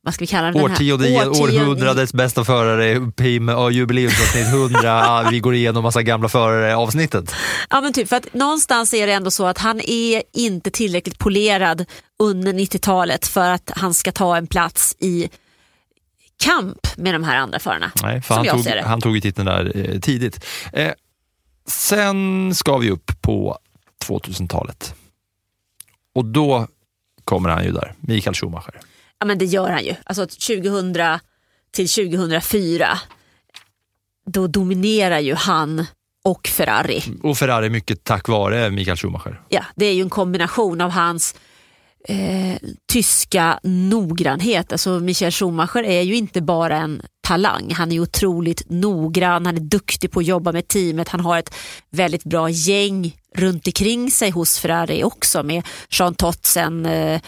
[0.04, 1.28] vad ska vi kalla den Årtionde, här?
[1.28, 7.34] Århundradets bästa förare, PIM jubileumsavsnitt 100, vi går igenom massa gamla förare avsnittet.
[7.70, 11.18] Ja men typ, för att någonstans är det ändå så att han är inte tillräckligt
[11.18, 11.84] polerad
[12.18, 15.28] under 90-talet för att han ska ta en plats i
[16.44, 17.92] kamp med de här andra förarna.
[18.02, 18.82] Nej, för som han jag tog, ser det.
[18.82, 20.44] han tog ju titeln där eh, tidigt.
[20.72, 20.92] Eh,
[21.68, 23.58] sen ska vi upp på
[24.08, 24.94] 2000-talet.
[26.14, 26.66] Och då
[27.24, 28.80] kommer han ju där, Mikael Schumacher.
[29.22, 29.94] Ja men det gör han ju.
[30.04, 30.94] Alltså 2000
[31.72, 32.98] till 2004
[34.26, 35.86] då dominerar ju han
[36.24, 37.02] och Ferrari.
[37.22, 39.40] Och Ferrari mycket tack vare Mikael Schumacher.
[39.48, 41.34] Ja, det är ju en kombination av hans
[42.08, 42.56] eh,
[42.92, 44.72] tyska noggrannhet.
[44.72, 47.72] Alltså Michael Schumacher är ju inte bara en talang.
[47.74, 51.08] Han är otroligt noggrann, han är duktig på att jobba med teamet.
[51.08, 51.54] Han har ett
[51.90, 57.20] väldigt bra gäng runt omkring sig hos Ferrari också med Jean Totsen, eh, eh,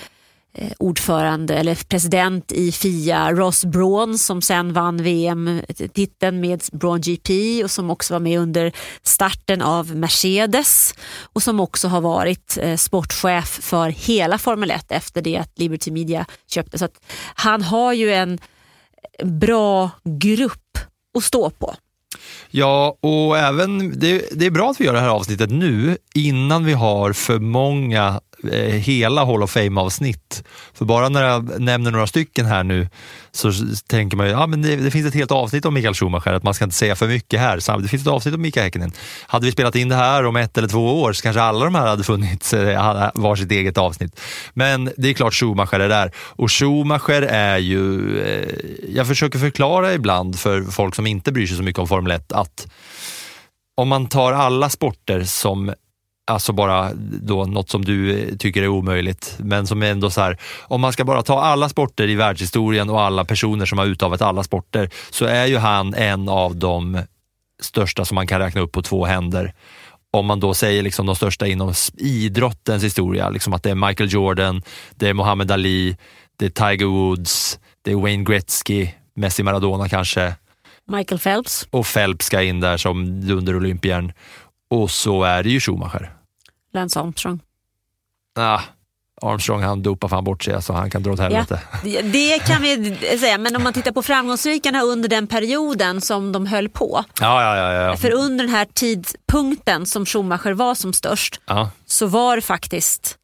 [0.56, 7.64] Eh, ordförande eller president i FIA, Ross Braun som sen vann VM-titeln med Braun GP
[7.64, 10.94] och som också var med under starten av Mercedes
[11.32, 15.90] och som också har varit eh, sportchef för hela Formel 1 efter det att Liberty
[15.90, 16.78] Media köpte.
[16.78, 18.38] Så att han har ju en
[19.22, 20.78] bra grupp
[21.16, 21.74] att stå på.
[22.50, 26.64] Ja, och även, det, det är bra att vi gör det här avsnittet nu innan
[26.64, 28.20] vi har för många
[28.52, 30.44] Eh, hela Hall of Fame-avsnitt.
[30.74, 32.88] För bara när jag nämner några stycken här nu
[33.32, 33.52] så
[33.86, 36.42] tänker man ju, ja men det, det finns ett helt avsnitt om Mikael Schumacher, att
[36.42, 37.80] man ska inte säga för mycket här.
[37.82, 38.92] Det finns ett avsnitt om Mika Häkkinen.
[39.26, 41.74] Hade vi spelat in det här om ett eller två år så kanske alla de
[41.74, 44.20] här hade funnits eh, var sitt eget avsnitt.
[44.54, 46.12] Men det är klart Schumacher är där.
[46.16, 48.48] Och Schumacher är ju, eh,
[48.88, 52.32] jag försöker förklara ibland för folk som inte bryr sig så mycket om Formel 1
[52.32, 52.66] att
[53.76, 55.74] om man tar alla sporter som
[56.26, 56.90] Alltså bara
[57.22, 60.92] då något som du tycker är omöjligt, men som är ändå så här, om man
[60.92, 64.90] ska bara ta alla sporter i världshistorien och alla personer som har utövat alla sporter,
[65.10, 67.00] så är ju han en av de
[67.62, 69.54] största som man kan räkna upp på två händer.
[70.10, 74.12] Om man då säger liksom de största inom idrottens historia, liksom att det är Michael
[74.12, 74.62] Jordan,
[74.94, 75.96] det är Muhammad Ali,
[76.36, 80.34] det är Tiger Woods, det är Wayne Gretzky, Messi Maradona kanske,
[80.86, 84.12] Michael Phelps, och Phelps ska in där som dunderolympiern.
[84.70, 86.13] Och så är det ju Schumacher.
[86.74, 87.40] Lance Armstrong.
[88.38, 88.60] Ah,
[89.22, 91.60] Armstrong han dopar fan bort sig så han kan dra åt helvete.
[91.82, 96.32] Det, det kan vi säga, men om man tittar på framgångsrikarna under den perioden som
[96.32, 97.04] de höll på.
[97.20, 97.72] Ja, ja, ja.
[97.72, 97.96] ja.
[97.96, 101.70] För under den här tidpunkten som Schumacher var som störst ja.
[101.86, 103.18] så var det faktiskt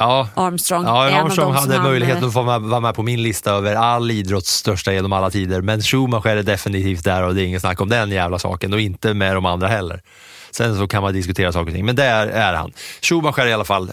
[0.00, 3.50] Ja, Armstrong ja Armstrong hade han, möjligheten att få med, vara med på min lista
[3.50, 5.60] över all idrotts största genom alla tider.
[5.60, 8.80] Men Schumacher är definitivt där och det är ingen snack om den jävla saken och
[8.80, 10.02] inte med de andra heller.
[10.50, 12.72] Sen så kan man diskutera saker och ting, men där är han.
[13.02, 13.92] Schumacher i alla fall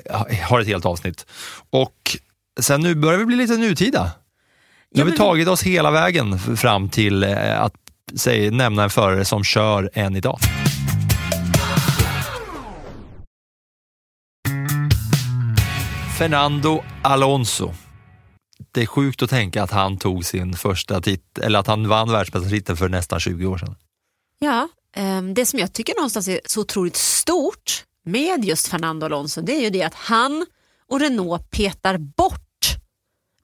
[0.50, 1.26] har ett helt avsnitt.
[1.70, 2.18] Och
[2.60, 4.12] sen nu börjar vi bli lite nutida.
[4.92, 7.74] Nu har vi tagit oss hela vägen fram till eh, att
[8.16, 10.40] säg, nämna en förare som kör än idag.
[16.18, 17.74] Fernando Alonso.
[18.72, 22.12] Det är sjukt att tänka att han tog sin första titel, eller att han vann
[22.12, 23.76] världsmästartiteln för nästan 20 år sedan.
[24.40, 24.68] Ja,
[25.34, 29.62] det som jag tycker någonstans är så otroligt stort med just Fernando Alonso det är
[29.62, 30.46] ju det att han
[30.88, 32.42] och Renault petar bort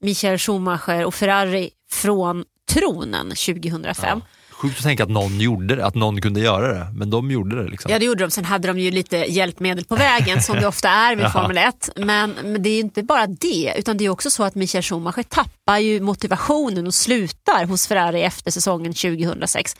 [0.00, 4.22] Michael Schumacher och Ferrari från tronen 2005.
[4.56, 7.62] Sjukt att tänka att någon gjorde det, att någon kunde göra det, men de gjorde
[7.62, 7.70] det.
[7.70, 7.90] Liksom.
[7.92, 10.88] Ja det gjorde de, sen hade de ju lite hjälpmedel på vägen som det ofta
[10.88, 11.32] är med.
[11.32, 11.90] Formel 1.
[11.96, 14.82] Men, men det är ju inte bara det, utan det är också så att Michael
[14.82, 19.76] Schumacher tappar ju motivationen och slutar hos Ferrari efter säsongen 2006.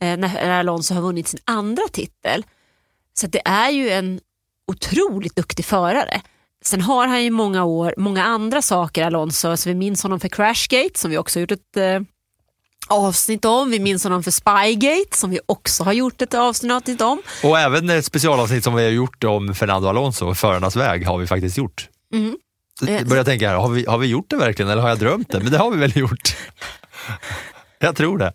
[0.00, 2.44] Eh, när Alonso har vunnit sin andra titel.
[3.20, 4.20] Så det är ju en
[4.72, 6.20] otroligt duktig förare.
[6.64, 10.28] Sen har han ju många år, många andra saker Alonso, så vi minns honom för
[10.28, 12.00] Crashgate som vi också gjort ett eh,
[12.86, 13.70] avsnitt om.
[13.70, 17.22] Vi minns honom för Spygate som vi också har gjort ett avsnitt om.
[17.42, 21.26] Och även ett specialavsnitt som vi har gjort om Fernando Alonso, Förarnas väg, har vi
[21.26, 21.88] faktiskt gjort.
[22.14, 22.36] Mm.
[22.80, 25.28] Jag börjar tänka, här, har vi, har vi gjort det verkligen eller har jag drömt
[25.30, 25.40] det?
[25.40, 26.36] Men det har vi väl gjort?
[27.78, 28.32] Jag tror det.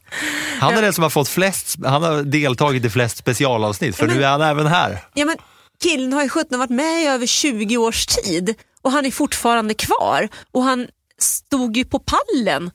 [0.60, 4.08] Han är den som har fått flest, han har deltagit i flest specialavsnitt, för Ja,
[4.08, 5.00] men- nu är han även här.
[5.14, 5.38] Ja, men
[5.84, 9.74] killen har ju sjutton varit med i över 20 års tid och han är fortfarande
[9.74, 10.88] kvar och han
[11.20, 12.72] stod ju på pallen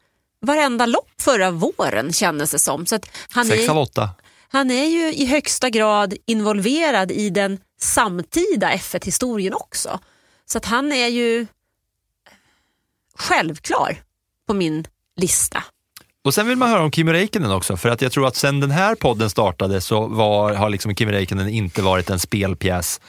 [0.47, 2.87] varenda lopp förra våren kändes det som.
[2.87, 4.11] Så att han, Sex av är, åtta.
[4.49, 10.01] han är ju i högsta grad involverad i den samtida F1-historien också.
[10.47, 11.47] Så att han är ju
[13.15, 13.97] självklar
[14.49, 14.87] på min
[15.17, 15.65] lista.
[16.25, 18.61] Och sen vill man höra om Kimi Räikkönen också, för att jag tror att sen
[18.61, 23.01] den här podden startade så var, har liksom Kimi Räikkönen inte varit en spelpjäs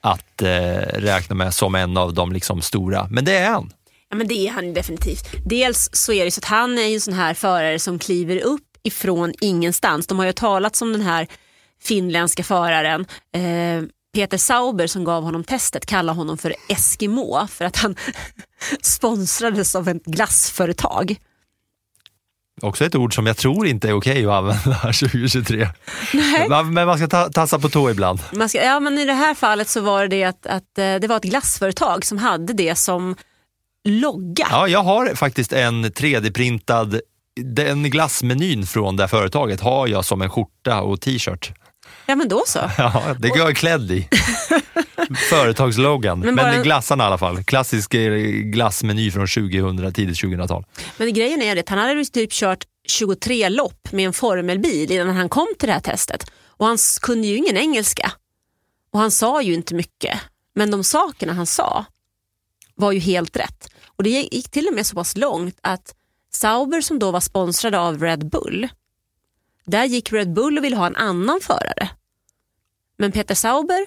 [0.00, 0.48] att eh,
[0.94, 3.06] räkna med som en av de liksom stora.
[3.10, 3.72] Men det är han.
[4.12, 5.26] Ja men det är han definitivt.
[5.44, 8.40] Dels så är det så att han är ju en sån här förare som kliver
[8.40, 10.06] upp ifrån ingenstans.
[10.06, 11.28] De har ju talat om den här
[11.82, 17.76] finländska föraren eh, Peter Sauber som gav honom testet kallar honom för Eskimo för att
[17.76, 17.96] han
[18.82, 21.16] sponsrades av ett glassföretag.
[22.62, 25.68] Också ett ord som jag tror inte är okej att använda 2023.
[26.14, 26.48] Nej.
[26.48, 28.20] Men man ska ta, tassa på tå ibland.
[28.32, 31.06] Man ska, ja, men I det här fallet så var det att, att eh, det
[31.08, 33.16] var ett glassföretag som hade det som
[33.84, 34.46] logga.
[34.50, 37.00] Ja, jag har faktiskt en 3D-printad,
[37.40, 41.52] den glassmenyn från det här företaget har jag som en skjorta och t-shirt.
[42.06, 42.58] Ja men då så.
[42.78, 44.08] Ja, det går jag klädd i.
[45.30, 47.44] Företagslogan, men, bara- men glassarna i alla fall.
[47.44, 50.64] Klassisk eh, glassmeny från 2000, tidigt 2000-tal.
[50.96, 55.16] Men grejen är det att han hade typ kört 23 lopp med en formelbil innan
[55.16, 56.30] han kom till det här testet.
[56.46, 58.12] Och han kunde ju ingen engelska.
[58.92, 60.18] Och han sa ju inte mycket.
[60.54, 61.84] Men de sakerna han sa
[62.74, 63.71] var ju helt rätt.
[64.02, 65.94] Och det gick till och med så pass långt att
[66.30, 68.68] Sauber som då var sponsrade av Red Bull,
[69.64, 71.90] där gick Red Bull och ville ha en annan förare.
[72.98, 73.86] Men Peter Sauber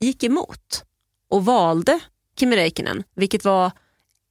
[0.00, 0.84] gick emot
[1.28, 2.00] och valde
[2.38, 3.70] Kimi Räikkönen, vilket var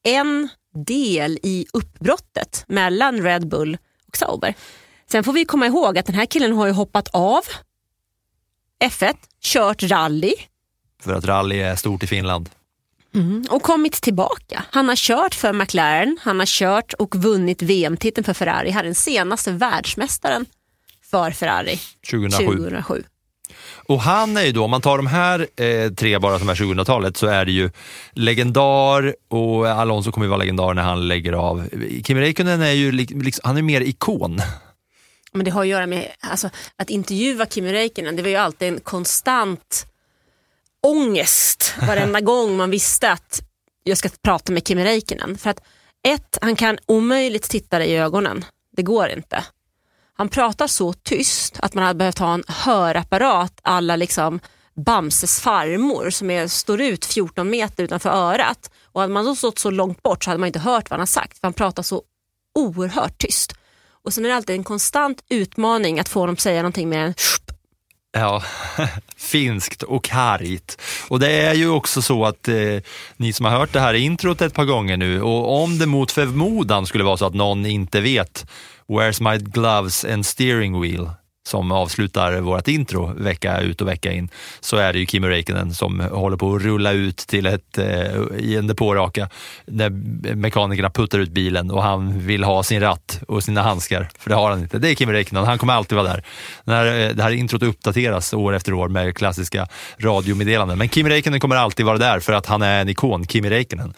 [0.03, 0.49] en
[0.85, 3.77] del i uppbrottet mellan Red Bull
[4.07, 4.53] och Sauber.
[5.05, 7.43] Sen får vi komma ihåg att den här killen har ju hoppat av
[8.83, 10.33] F1, kört rally
[10.99, 12.49] För att rally är stort i Finland
[13.49, 14.63] och kommit tillbaka.
[14.71, 18.71] Han har kört för McLaren, han har kört och vunnit VM-titeln för Ferrari.
[18.71, 20.45] Han är den senaste världsmästaren
[21.11, 21.79] för Ferrari
[22.09, 22.45] 2007.
[22.45, 23.03] 2007.
[23.85, 26.55] Och han är ju då, om man tar de här eh, tre bara som är
[26.55, 27.69] 2000-talet, så är det ju
[28.11, 31.69] legendar och Alonso kommer ju vara legendar när han lägger av.
[32.07, 34.41] Kimi Räikkönen är ju lik, liksom, han är mer ikon.
[35.33, 38.15] Men det har att göra med alltså, att intervjua Kimi Räikkönen.
[38.15, 39.85] Det var ju alltid en konstant
[40.83, 43.41] ångest varenda gång man visste att
[43.83, 45.37] jag ska prata med Kimi Räikkönen.
[45.37, 45.63] För att
[46.07, 48.45] ett, han kan omöjligt titta dig i ögonen.
[48.75, 49.43] Det går inte.
[50.13, 54.39] Han pratar så tyst att man hade behövt ha en hörapparat alla liksom
[54.75, 58.71] Bamses farmor som är, står ut 14 meter utanför örat.
[58.91, 61.01] Och hade man då stått så långt bort så hade man inte hört vad han
[61.01, 61.39] har sagt.
[61.39, 62.01] För han pratar så
[62.59, 63.55] oerhört tyst.
[64.03, 66.99] Och sen är det alltid en konstant utmaning att få honom att säga någonting mer
[66.99, 67.13] än
[68.11, 68.43] Ja,
[69.23, 70.77] finskt och kargt.
[71.07, 72.55] Och det är ju också så att eh,
[73.17, 76.11] ni som har hört det här introt ett par gånger nu och om det mot
[76.11, 78.45] förmodan skulle vara så att någon inte vet
[78.87, 81.09] Where's my gloves and steering wheel
[81.43, 84.29] som avslutar vårt intro vecka ut och vecka in
[84.59, 87.85] så är det ju Kimi Räikkönen som håller på att rulla ut till ett eh,
[88.37, 89.29] i en depåraka
[89.65, 89.89] när
[90.35, 94.35] mekanikerna puttar ut bilen och han vill ha sin ratt och sina handskar, för det
[94.35, 94.79] har han inte.
[94.79, 96.23] Det är Kimi Räikkönen, han kommer alltid vara där.
[96.63, 99.67] När eh, det här introt uppdateras år efter år med klassiska
[99.97, 100.77] radiomeddelanden.
[100.77, 103.93] Men Kimi Räikkönen kommer alltid vara där för att han är en ikon, Kimi Räikkönen.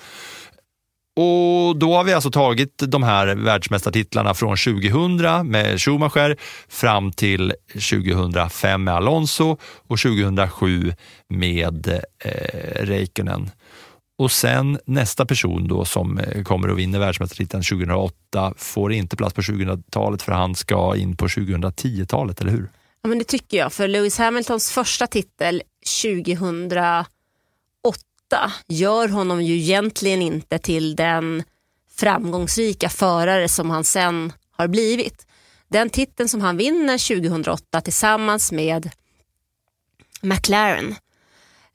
[1.16, 6.38] Och då har vi alltså tagit de här världsmästartitlarna från 2000 med Schumacher
[6.70, 10.94] fram till 2005 med Alonso och 2007
[11.30, 11.88] med
[12.20, 13.52] eh, Räikkönen.
[14.18, 19.34] Och sen nästa person då som eh, kommer att vinna världsmästartiteln 2008 får inte plats
[19.34, 22.70] på 2000-talet för han ska in på 2010-talet, eller hur?
[23.02, 23.74] Ja, men det tycker jag.
[23.74, 25.62] För Lewis Hamiltons första titel
[26.02, 26.70] 2000,
[28.30, 31.44] detta gör honom ju egentligen inte till den
[31.96, 35.28] framgångsrika förare som han sen har blivit.
[35.68, 38.90] Den titeln som han vinner 2008 tillsammans med
[40.22, 40.96] McLaren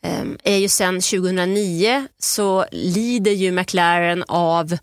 [0.02, 4.78] ehm, är ju sen 2009 så lider ju McLaren av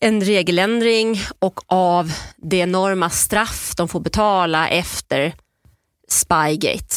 [0.00, 5.34] en regeländring och av det enorma straff de får betala efter
[6.08, 6.94] Spygate.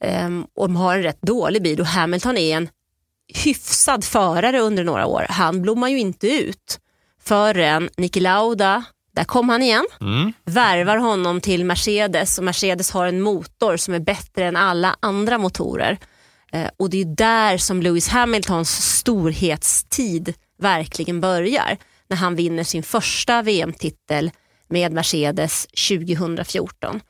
[0.00, 2.68] Ehm, och de har en rätt dålig bil och Hamilton är en
[3.34, 5.26] hyfsad förare under några år.
[5.28, 6.80] Han blommar ju inte ut
[7.22, 8.84] förrän Niki Lauda,
[9.14, 9.86] där kom han igen,
[10.44, 15.38] värvar honom till Mercedes och Mercedes har en motor som är bättre än alla andra
[15.38, 15.98] motorer.
[16.52, 21.76] Eh, och det är där som Lewis Hamiltons storhetstid verkligen börjar.
[22.08, 24.30] När han vinner sin första VM-titel
[24.68, 27.00] med Mercedes 2014.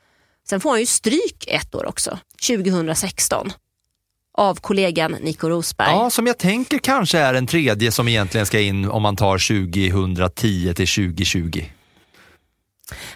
[0.49, 3.53] Sen får han ju stryk ett år också, 2016
[4.37, 5.91] av kollegan Nico Rosberg.
[5.91, 9.37] Ja, som jag tänker kanske är en tredje som egentligen ska in om man tar
[9.37, 11.65] 2010 till 2020.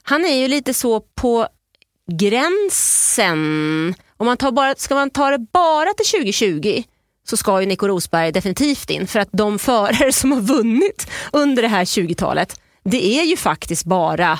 [0.03, 1.47] Han är ju lite så på
[2.11, 3.95] gränsen.
[4.17, 6.83] Om man tar bara, ska man ta det bara till 2020
[7.29, 9.07] så ska ju Nico Rosberg definitivt in.
[9.07, 13.85] För att de förare som har vunnit under det här 20-talet, det är ju faktiskt
[13.85, 14.39] bara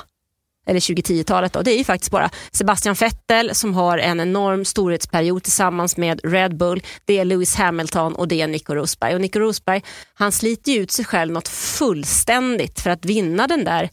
[0.69, 5.43] eller 2010-talet då, det är ju faktiskt bara Sebastian Vettel som har en enorm storhetsperiod
[5.43, 9.15] tillsammans med Red Bull, det är Lewis Hamilton och det är Nico Rosberg.
[9.15, 9.83] Och Nico Rosberg,
[10.13, 13.89] han sliter ju ut sig själv något fullständigt för att vinna den där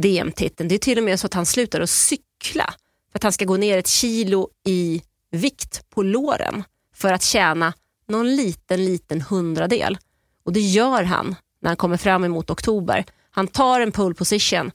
[0.00, 0.68] VM-titeln.
[0.68, 2.74] Det är till och med så att han slutar att cykla
[3.12, 7.72] för att han ska gå ner ett kilo i vikt på låren för att tjäna
[8.08, 9.98] någon liten, liten hundradel.
[10.44, 13.04] Och det gör han när han kommer fram emot oktober.
[13.30, 14.70] Han tar en pole position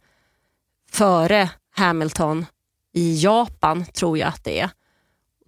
[0.95, 2.45] före Hamilton
[2.93, 4.69] i Japan, tror jag att det är,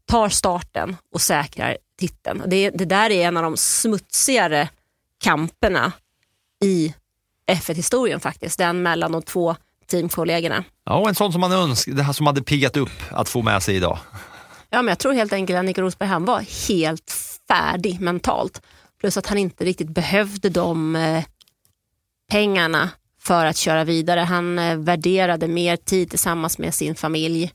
[0.05, 2.43] tar starten och säkrar titeln.
[2.47, 4.69] Det, det där är en av de smutsigare
[5.23, 5.91] kamperna
[6.63, 6.93] i
[7.51, 9.55] F1-historien faktiskt, den mellan de två
[9.87, 10.63] teamkollegorna.
[10.85, 13.99] Ja, en sån som man önskade, som hade piggat upp att få med sig idag.
[14.69, 17.11] Ja, men jag tror helt enkelt att Nico Rosberg han var helt
[17.47, 18.61] färdig mentalt.
[18.99, 21.23] Plus att han inte riktigt behövde de eh,
[22.31, 22.89] pengarna
[23.27, 24.19] för att köra vidare.
[24.19, 27.51] Han eh, värderade mer tid tillsammans med sin familj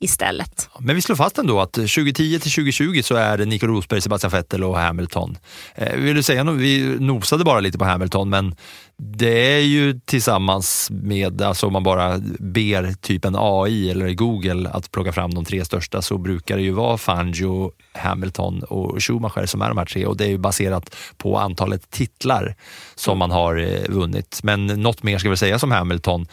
[0.00, 0.68] istället.
[0.78, 4.30] Men vi slår fast ändå att 2010 till 2020 så är det Nico Rosberg, Sebastian
[4.30, 5.38] Vettel och Hamilton.
[5.74, 6.60] Eh, vill du säga något?
[6.60, 8.54] Vi nosade bara lite på Hamilton, men
[8.96, 14.70] det är ju tillsammans med, alltså om man bara ber typ en AI eller Google
[14.70, 19.46] att plocka fram de tre största så brukar det ju vara Fangio, Hamilton och Schumacher
[19.46, 22.54] som är de här tre och det är ju baserat på antalet titlar
[22.94, 24.40] som man har eh, vunnit.
[24.42, 26.26] Men något mer ska vi säga som Hamilton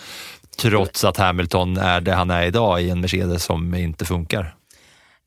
[0.56, 4.56] trots att Hamilton är det han är idag i en Mercedes som inte funkar.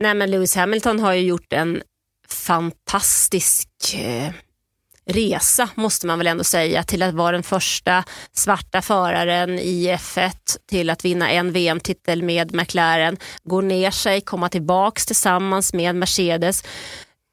[0.01, 1.83] Nej men Lewis Hamilton har ju gjort en
[2.29, 4.33] fantastisk eh,
[5.07, 10.33] resa måste man väl ändå säga till att vara den första svarta föraren i F1
[10.69, 16.65] till att vinna en VM-titel med McLaren, gå ner sig, komma tillbaks tillsammans med Mercedes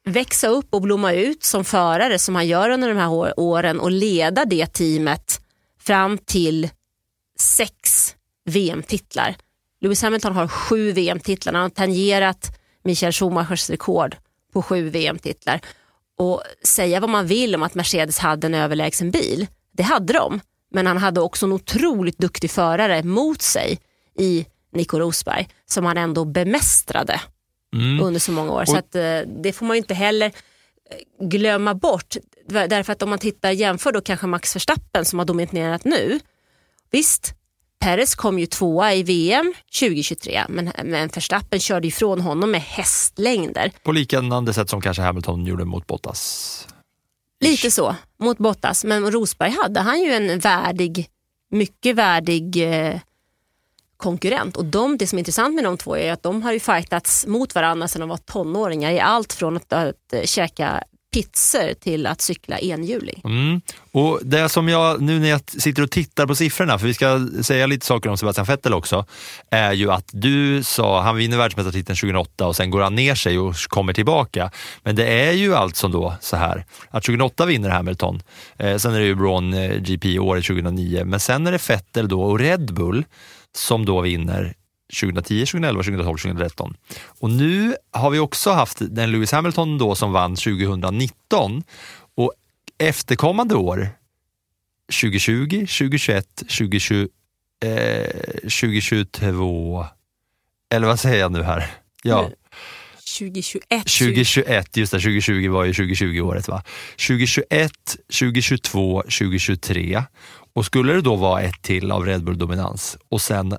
[0.05, 3.91] växa upp och blomma ut som förare som han gör under de här åren och
[3.91, 5.41] leda det teamet
[5.79, 6.69] fram till
[7.39, 9.35] sex VM-titlar.
[9.81, 11.53] Lewis Hamilton har sju VM-titlar.
[11.53, 14.15] Han har tangerat Michael Schumachers rekord
[14.53, 15.61] på sju VM-titlar.
[16.17, 20.39] Och säga vad man vill om att Mercedes hade en överlägsen bil, det hade de.
[20.71, 23.79] Men han hade också en otroligt duktig förare mot sig
[24.19, 27.21] i Nico Rosberg som han ändå bemästrade
[27.75, 28.03] mm.
[28.03, 28.61] under så många år.
[28.61, 28.67] Och...
[28.67, 32.15] Så att, eh, det får man inte heller eh, glömma bort.
[32.47, 36.19] Därför att om man tittar jämför då kanske Max Verstappen som har dominerat nu
[36.95, 37.33] Visst,
[37.79, 43.71] Perez kom ju tvåa i VM 2023 men, men Verstappen körde ifrån honom med hästlängder.
[43.83, 46.67] På liknande sätt som kanske Hamilton gjorde mot Bottas?
[47.39, 48.83] Lite så, mot Bottas.
[48.83, 51.09] Men Rosberg hade han ju en värdig,
[51.51, 52.99] mycket värdig eh,
[53.97, 54.57] konkurrent.
[54.57, 57.25] Och de, det som är intressant med de två är att de har ju fightats
[57.25, 60.83] mot varandra sedan de var tonåringar i allt från att, att, att käka
[61.15, 63.21] pizzor till att cykla enhjulig.
[63.23, 63.61] Mm.
[63.91, 67.27] Och det som jag, nu när jag sitter och tittar på siffrorna, för vi ska
[67.41, 69.05] säga lite saker om Sebastian Vettel också,
[69.49, 73.39] är ju att du sa, han vinner världsmästartiteln 2008 och sen går han ner sig
[73.39, 74.51] och kommer tillbaka.
[74.83, 78.21] Men det är ju alltså då så här att 2008 vinner Hamilton,
[78.57, 82.07] eh, sen är det ju Braun eh, GP året 2009, men sen är det Vettel
[82.07, 83.05] då och Red Bull
[83.55, 84.53] som då vinner
[84.93, 86.77] 2010, 2011, 2012, 2013.
[87.19, 91.63] Och nu har vi också haft den Lewis Hamilton då som vann 2019
[92.15, 92.33] och
[92.77, 93.89] efterkommande år
[95.01, 97.07] 2020, 2021, 2020,
[97.63, 98.05] eh,
[98.41, 99.85] 2022,
[100.69, 101.71] eller vad säger jag nu här?
[102.03, 102.29] Ja.
[103.17, 103.63] 2021.
[103.69, 106.63] 2021, just det, 2020 var ju 2020-året va.
[107.07, 107.71] 2021,
[108.19, 110.03] 2022, 2023
[110.53, 113.57] och skulle det då vara ett till av Red Bull-dominans och sen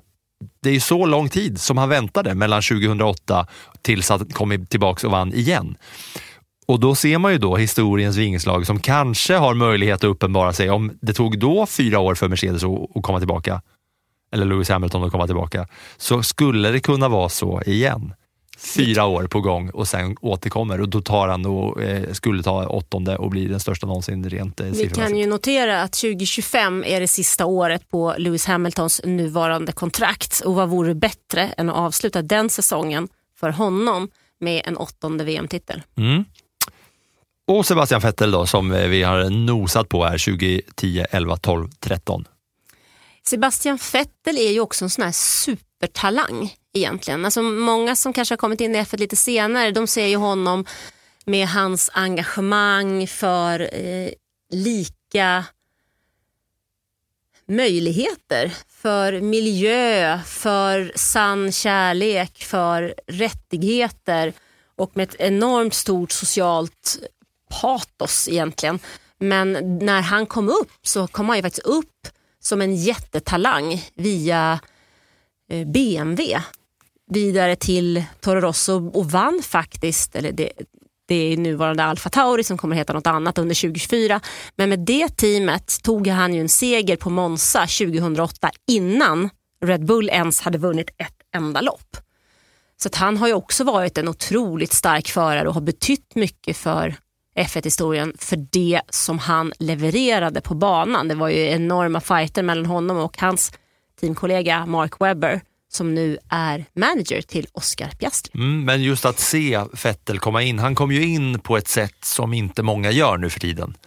[0.63, 3.47] det är så lång tid som han väntade mellan 2008
[3.81, 5.77] tills han kom tillbaka och vann igen.
[6.67, 10.69] Och då ser man ju då historiens vingslag som kanske har möjlighet att uppenbara sig.
[10.69, 13.61] Om det tog då fyra år för Mercedes att komma tillbaka,
[14.31, 18.13] eller Lewis Hamilton att komma tillbaka, så skulle det kunna vara så igen
[18.57, 22.67] fyra år på gång och sen återkommer och då tar han och eh, skulle ta
[22.67, 26.99] åttonde och blir den största någonsin rent eh, Vi kan ju notera att 2025 är
[26.99, 32.21] det sista året på Lewis Hamiltons nuvarande kontrakt och vad vore bättre än att avsluta
[32.21, 33.07] den säsongen
[33.39, 34.09] för honom
[34.39, 35.81] med en åttonde VM-titel.
[35.97, 36.25] Mm.
[37.47, 42.25] Och Sebastian Vettel då som eh, vi har nosat på här 2010, 11, 12, 13.
[43.27, 47.25] Sebastian Vettel är ju också en sån här supertalang egentligen.
[47.25, 50.65] Alltså många som kanske har kommit in i F1 lite senare, de ser ju honom
[51.25, 54.09] med hans engagemang för eh,
[54.49, 55.45] lika
[57.47, 64.33] möjligheter, för miljö, för sann kärlek, för rättigheter
[64.75, 66.99] och med ett enormt stort socialt
[67.61, 68.79] patos egentligen.
[69.19, 72.07] Men när han kom upp så kom han ju faktiskt upp
[72.47, 74.59] som en jättetalang via
[75.51, 76.41] eh, BMW
[77.11, 80.51] vidare till Toro Rosso och vann faktiskt, eller det,
[81.07, 84.21] det är nuvarande Alfa Tauri som kommer heta något annat under 2024.
[84.55, 89.29] Men med det teamet tog han ju en seger på Monza 2008 innan
[89.65, 91.97] Red Bull ens hade vunnit ett enda lopp.
[92.77, 96.95] Så han har ju också varit en otroligt stark förare och har betytt mycket för
[97.37, 101.07] F1-historien för det som han levererade på banan.
[101.07, 103.51] Det var ju enorma fighter mellan honom och hans
[103.99, 108.31] teamkollega Mark Webber som nu är manager till Oscar Piastri.
[108.35, 112.05] Mm, men just att se Vettel komma in, han kom ju in på ett sätt
[112.05, 113.77] som inte många gör nu för tiden.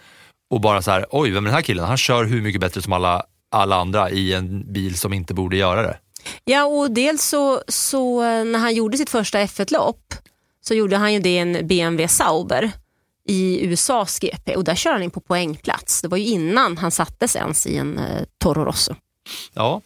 [0.50, 1.84] Och bara så här, oj, vem är den här killen?
[1.84, 5.56] Han kör hur mycket bättre som alla, alla andra i en bil som inte borde
[5.56, 5.98] göra det.
[6.44, 10.14] Ja, och dels så, så eh, när han gjorde sitt första F1-lopp
[10.60, 12.70] så gjorde han ju det i en BMW Sauber
[13.30, 16.02] i USAs GP och där kör han in på poängplats.
[16.02, 18.94] Det var ju innan han sattes ens i en eh, Toro Rosso.
[19.54, 19.80] Ja,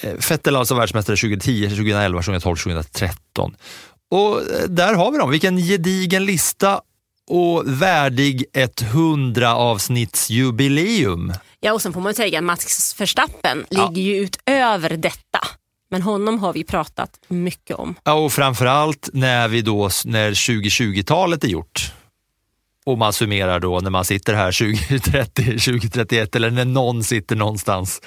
[0.00, 3.56] eh, Vettel alltså världsmästare 2010, 2011, 2012, 2013.
[4.10, 5.30] Och eh, där har vi dem.
[5.30, 6.80] Vilken gedigen lista
[7.28, 11.32] och värdig ett 100 avsnittsjubileum.
[11.60, 13.88] Ja, och sen får man säga att Max Verstappen ja.
[13.88, 15.40] ligger ju utöver detta.
[15.90, 17.94] Men honom har vi pratat mycket om.
[18.04, 21.92] Ja, och framförallt när vi då, när 2020-talet är gjort
[22.88, 28.00] och man summerar då när man sitter här 2030, 2031 eller när någon sitter någonstans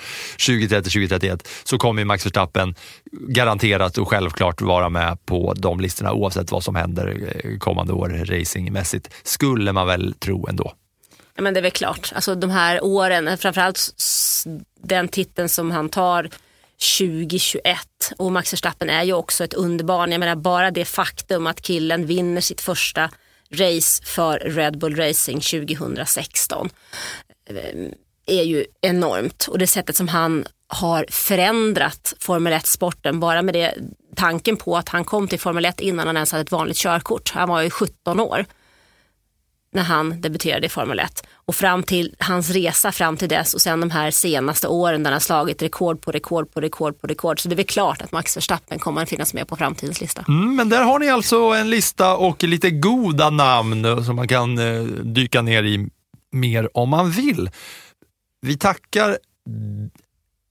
[0.47, 2.75] 2030, 2031 så kommer Max Verstappen
[3.11, 8.09] garanterat och självklart vara med på de listorna oavsett vad som händer eh, kommande år
[8.09, 9.13] racingmässigt.
[9.23, 10.73] Skulle man väl tro ändå.
[11.35, 12.11] Ja, men det är väl klart.
[12.15, 13.79] Alltså de här åren, framförallt
[14.83, 16.29] den titeln som han tar
[16.99, 17.79] 2021
[18.17, 20.11] och Max Verstappen är ju också ett underbarn.
[20.11, 23.09] Jag menar bara det faktum att killen vinner sitt första
[23.53, 26.69] race för Red Bull Racing 2016
[27.49, 27.56] eh,
[28.26, 29.48] är ju enormt.
[29.48, 33.73] Och det sättet som han har förändrat Formel 1-sporten bara med det
[34.15, 37.32] tanken på att han kom till Formel 1 innan han ens hade ett vanligt körkort.
[37.32, 38.45] Han var ju 17 år
[39.73, 43.61] när han debuterade i Formel 1 och fram till hans resa fram till dess och
[43.61, 47.39] sen de här senaste åren där han slagit rekord på rekord på rekord på rekord.
[47.39, 50.26] Så det är väl klart att Max Verstappen kommer att finnas med på framtidens lista.
[50.27, 54.57] Mm, men där har ni alltså en lista och lite goda namn som man kan
[54.57, 55.89] eh, dyka ner i
[56.31, 57.49] mer om man vill.
[58.41, 59.18] Vi tackar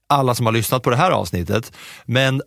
[0.09, 1.73] alla som har lyssnat på det här avsnittet,
[2.05, 2.41] men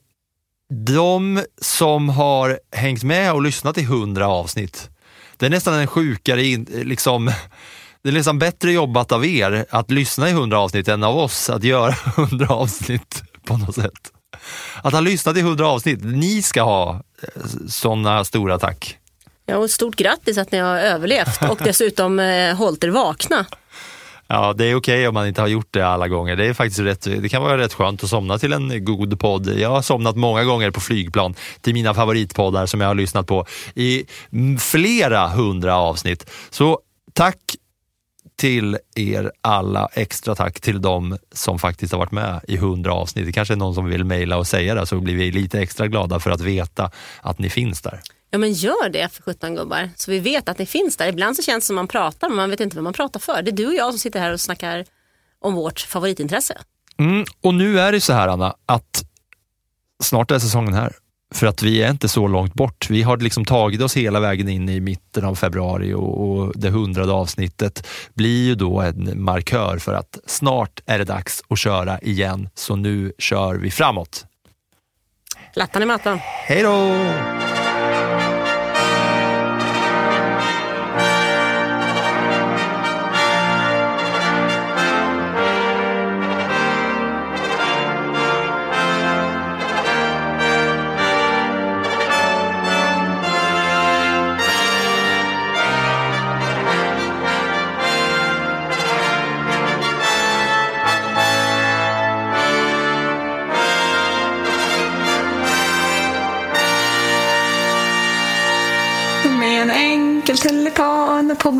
[0.86, 4.90] de som har hängt med och lyssnat i hundra avsnitt,
[5.38, 6.42] det är nästan en sjukare
[6.84, 7.26] liksom,
[8.02, 11.50] det är nästan bättre jobbat av er att lyssna i hundra avsnitt än av oss
[11.50, 14.12] att göra hundra avsnitt på något sätt.
[14.82, 18.98] Att ha lyssnat i hundra avsnitt, ni ska ha eh, sådana stora tack.
[19.46, 23.46] Ja, och stort grattis att ni har överlevt och dessutom eh, hållit er vakna.
[24.34, 26.36] Ja, det är okej okay om man inte har gjort det alla gånger.
[26.36, 29.46] Det är faktiskt rätt, det kan vara rätt skönt att somna till en god podd.
[29.58, 33.46] Jag har somnat många gånger på flygplan till mina favoritpoddar som jag har lyssnat på
[33.74, 34.04] i
[34.60, 36.30] flera hundra avsnitt.
[36.50, 36.80] Så
[37.12, 37.38] tack
[38.36, 39.88] till er alla.
[39.92, 43.26] Extra tack till dem som faktiskt har varit med i hundra avsnitt.
[43.26, 45.86] Det kanske är någon som vill mejla och säga det så blir vi lite extra
[45.86, 46.90] glada för att veta
[47.20, 48.00] att ni finns där.
[48.34, 51.08] Ja men gör det för 17 gubbar så vi vet att ni finns där.
[51.08, 53.42] Ibland så känns det som man pratar men man vet inte vad man pratar för.
[53.42, 54.84] Det är du och jag som sitter här och snackar
[55.40, 56.58] om vårt favoritintresse.
[56.98, 59.04] Mm, och nu är det så här Anna att
[60.02, 60.92] snart är säsongen här.
[61.34, 62.90] För att vi är inte så långt bort.
[62.90, 66.70] Vi har liksom tagit oss hela vägen in i mitten av februari och, och det
[66.70, 71.98] hundrade avsnittet blir ju då en markör för att snart är det dags att köra
[71.98, 72.48] igen.
[72.54, 74.26] Så nu kör vi framåt.
[75.52, 76.18] Plattan i mattan.
[76.22, 77.63] Hej då!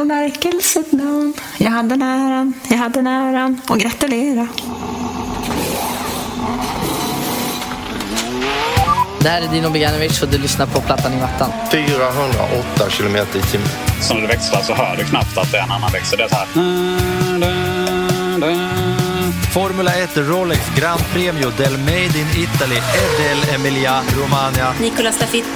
[0.05, 1.35] På bemärkelset namn.
[1.59, 4.49] Jag hade näran, jag hade näran och gratulera.
[9.21, 11.51] Det här är Dino Beganovic och du lyssnar på Plattan i mattan.
[11.71, 13.69] 408 kilometer i timmen.
[14.01, 16.19] Så när du växlar så hör du knappt att det är en annan växel.
[16.19, 16.47] Det är så här.
[19.53, 24.75] Formula 1 Rolex Grand Premio del Made in Italy Edel Emilia Romagna.
[24.81, 25.49] Nicolas Lafitte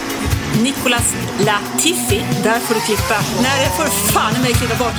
[0.62, 2.22] Nicolas Latifi.
[2.44, 3.20] Där får du klippa.
[3.42, 4.94] Nej, det får du fan i mig klippa bort.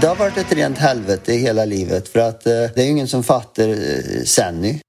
[0.00, 3.08] Det har varit ett rent helvete hela livet för att eh, det är ju ingen
[3.08, 4.80] som fattar eh, Senny.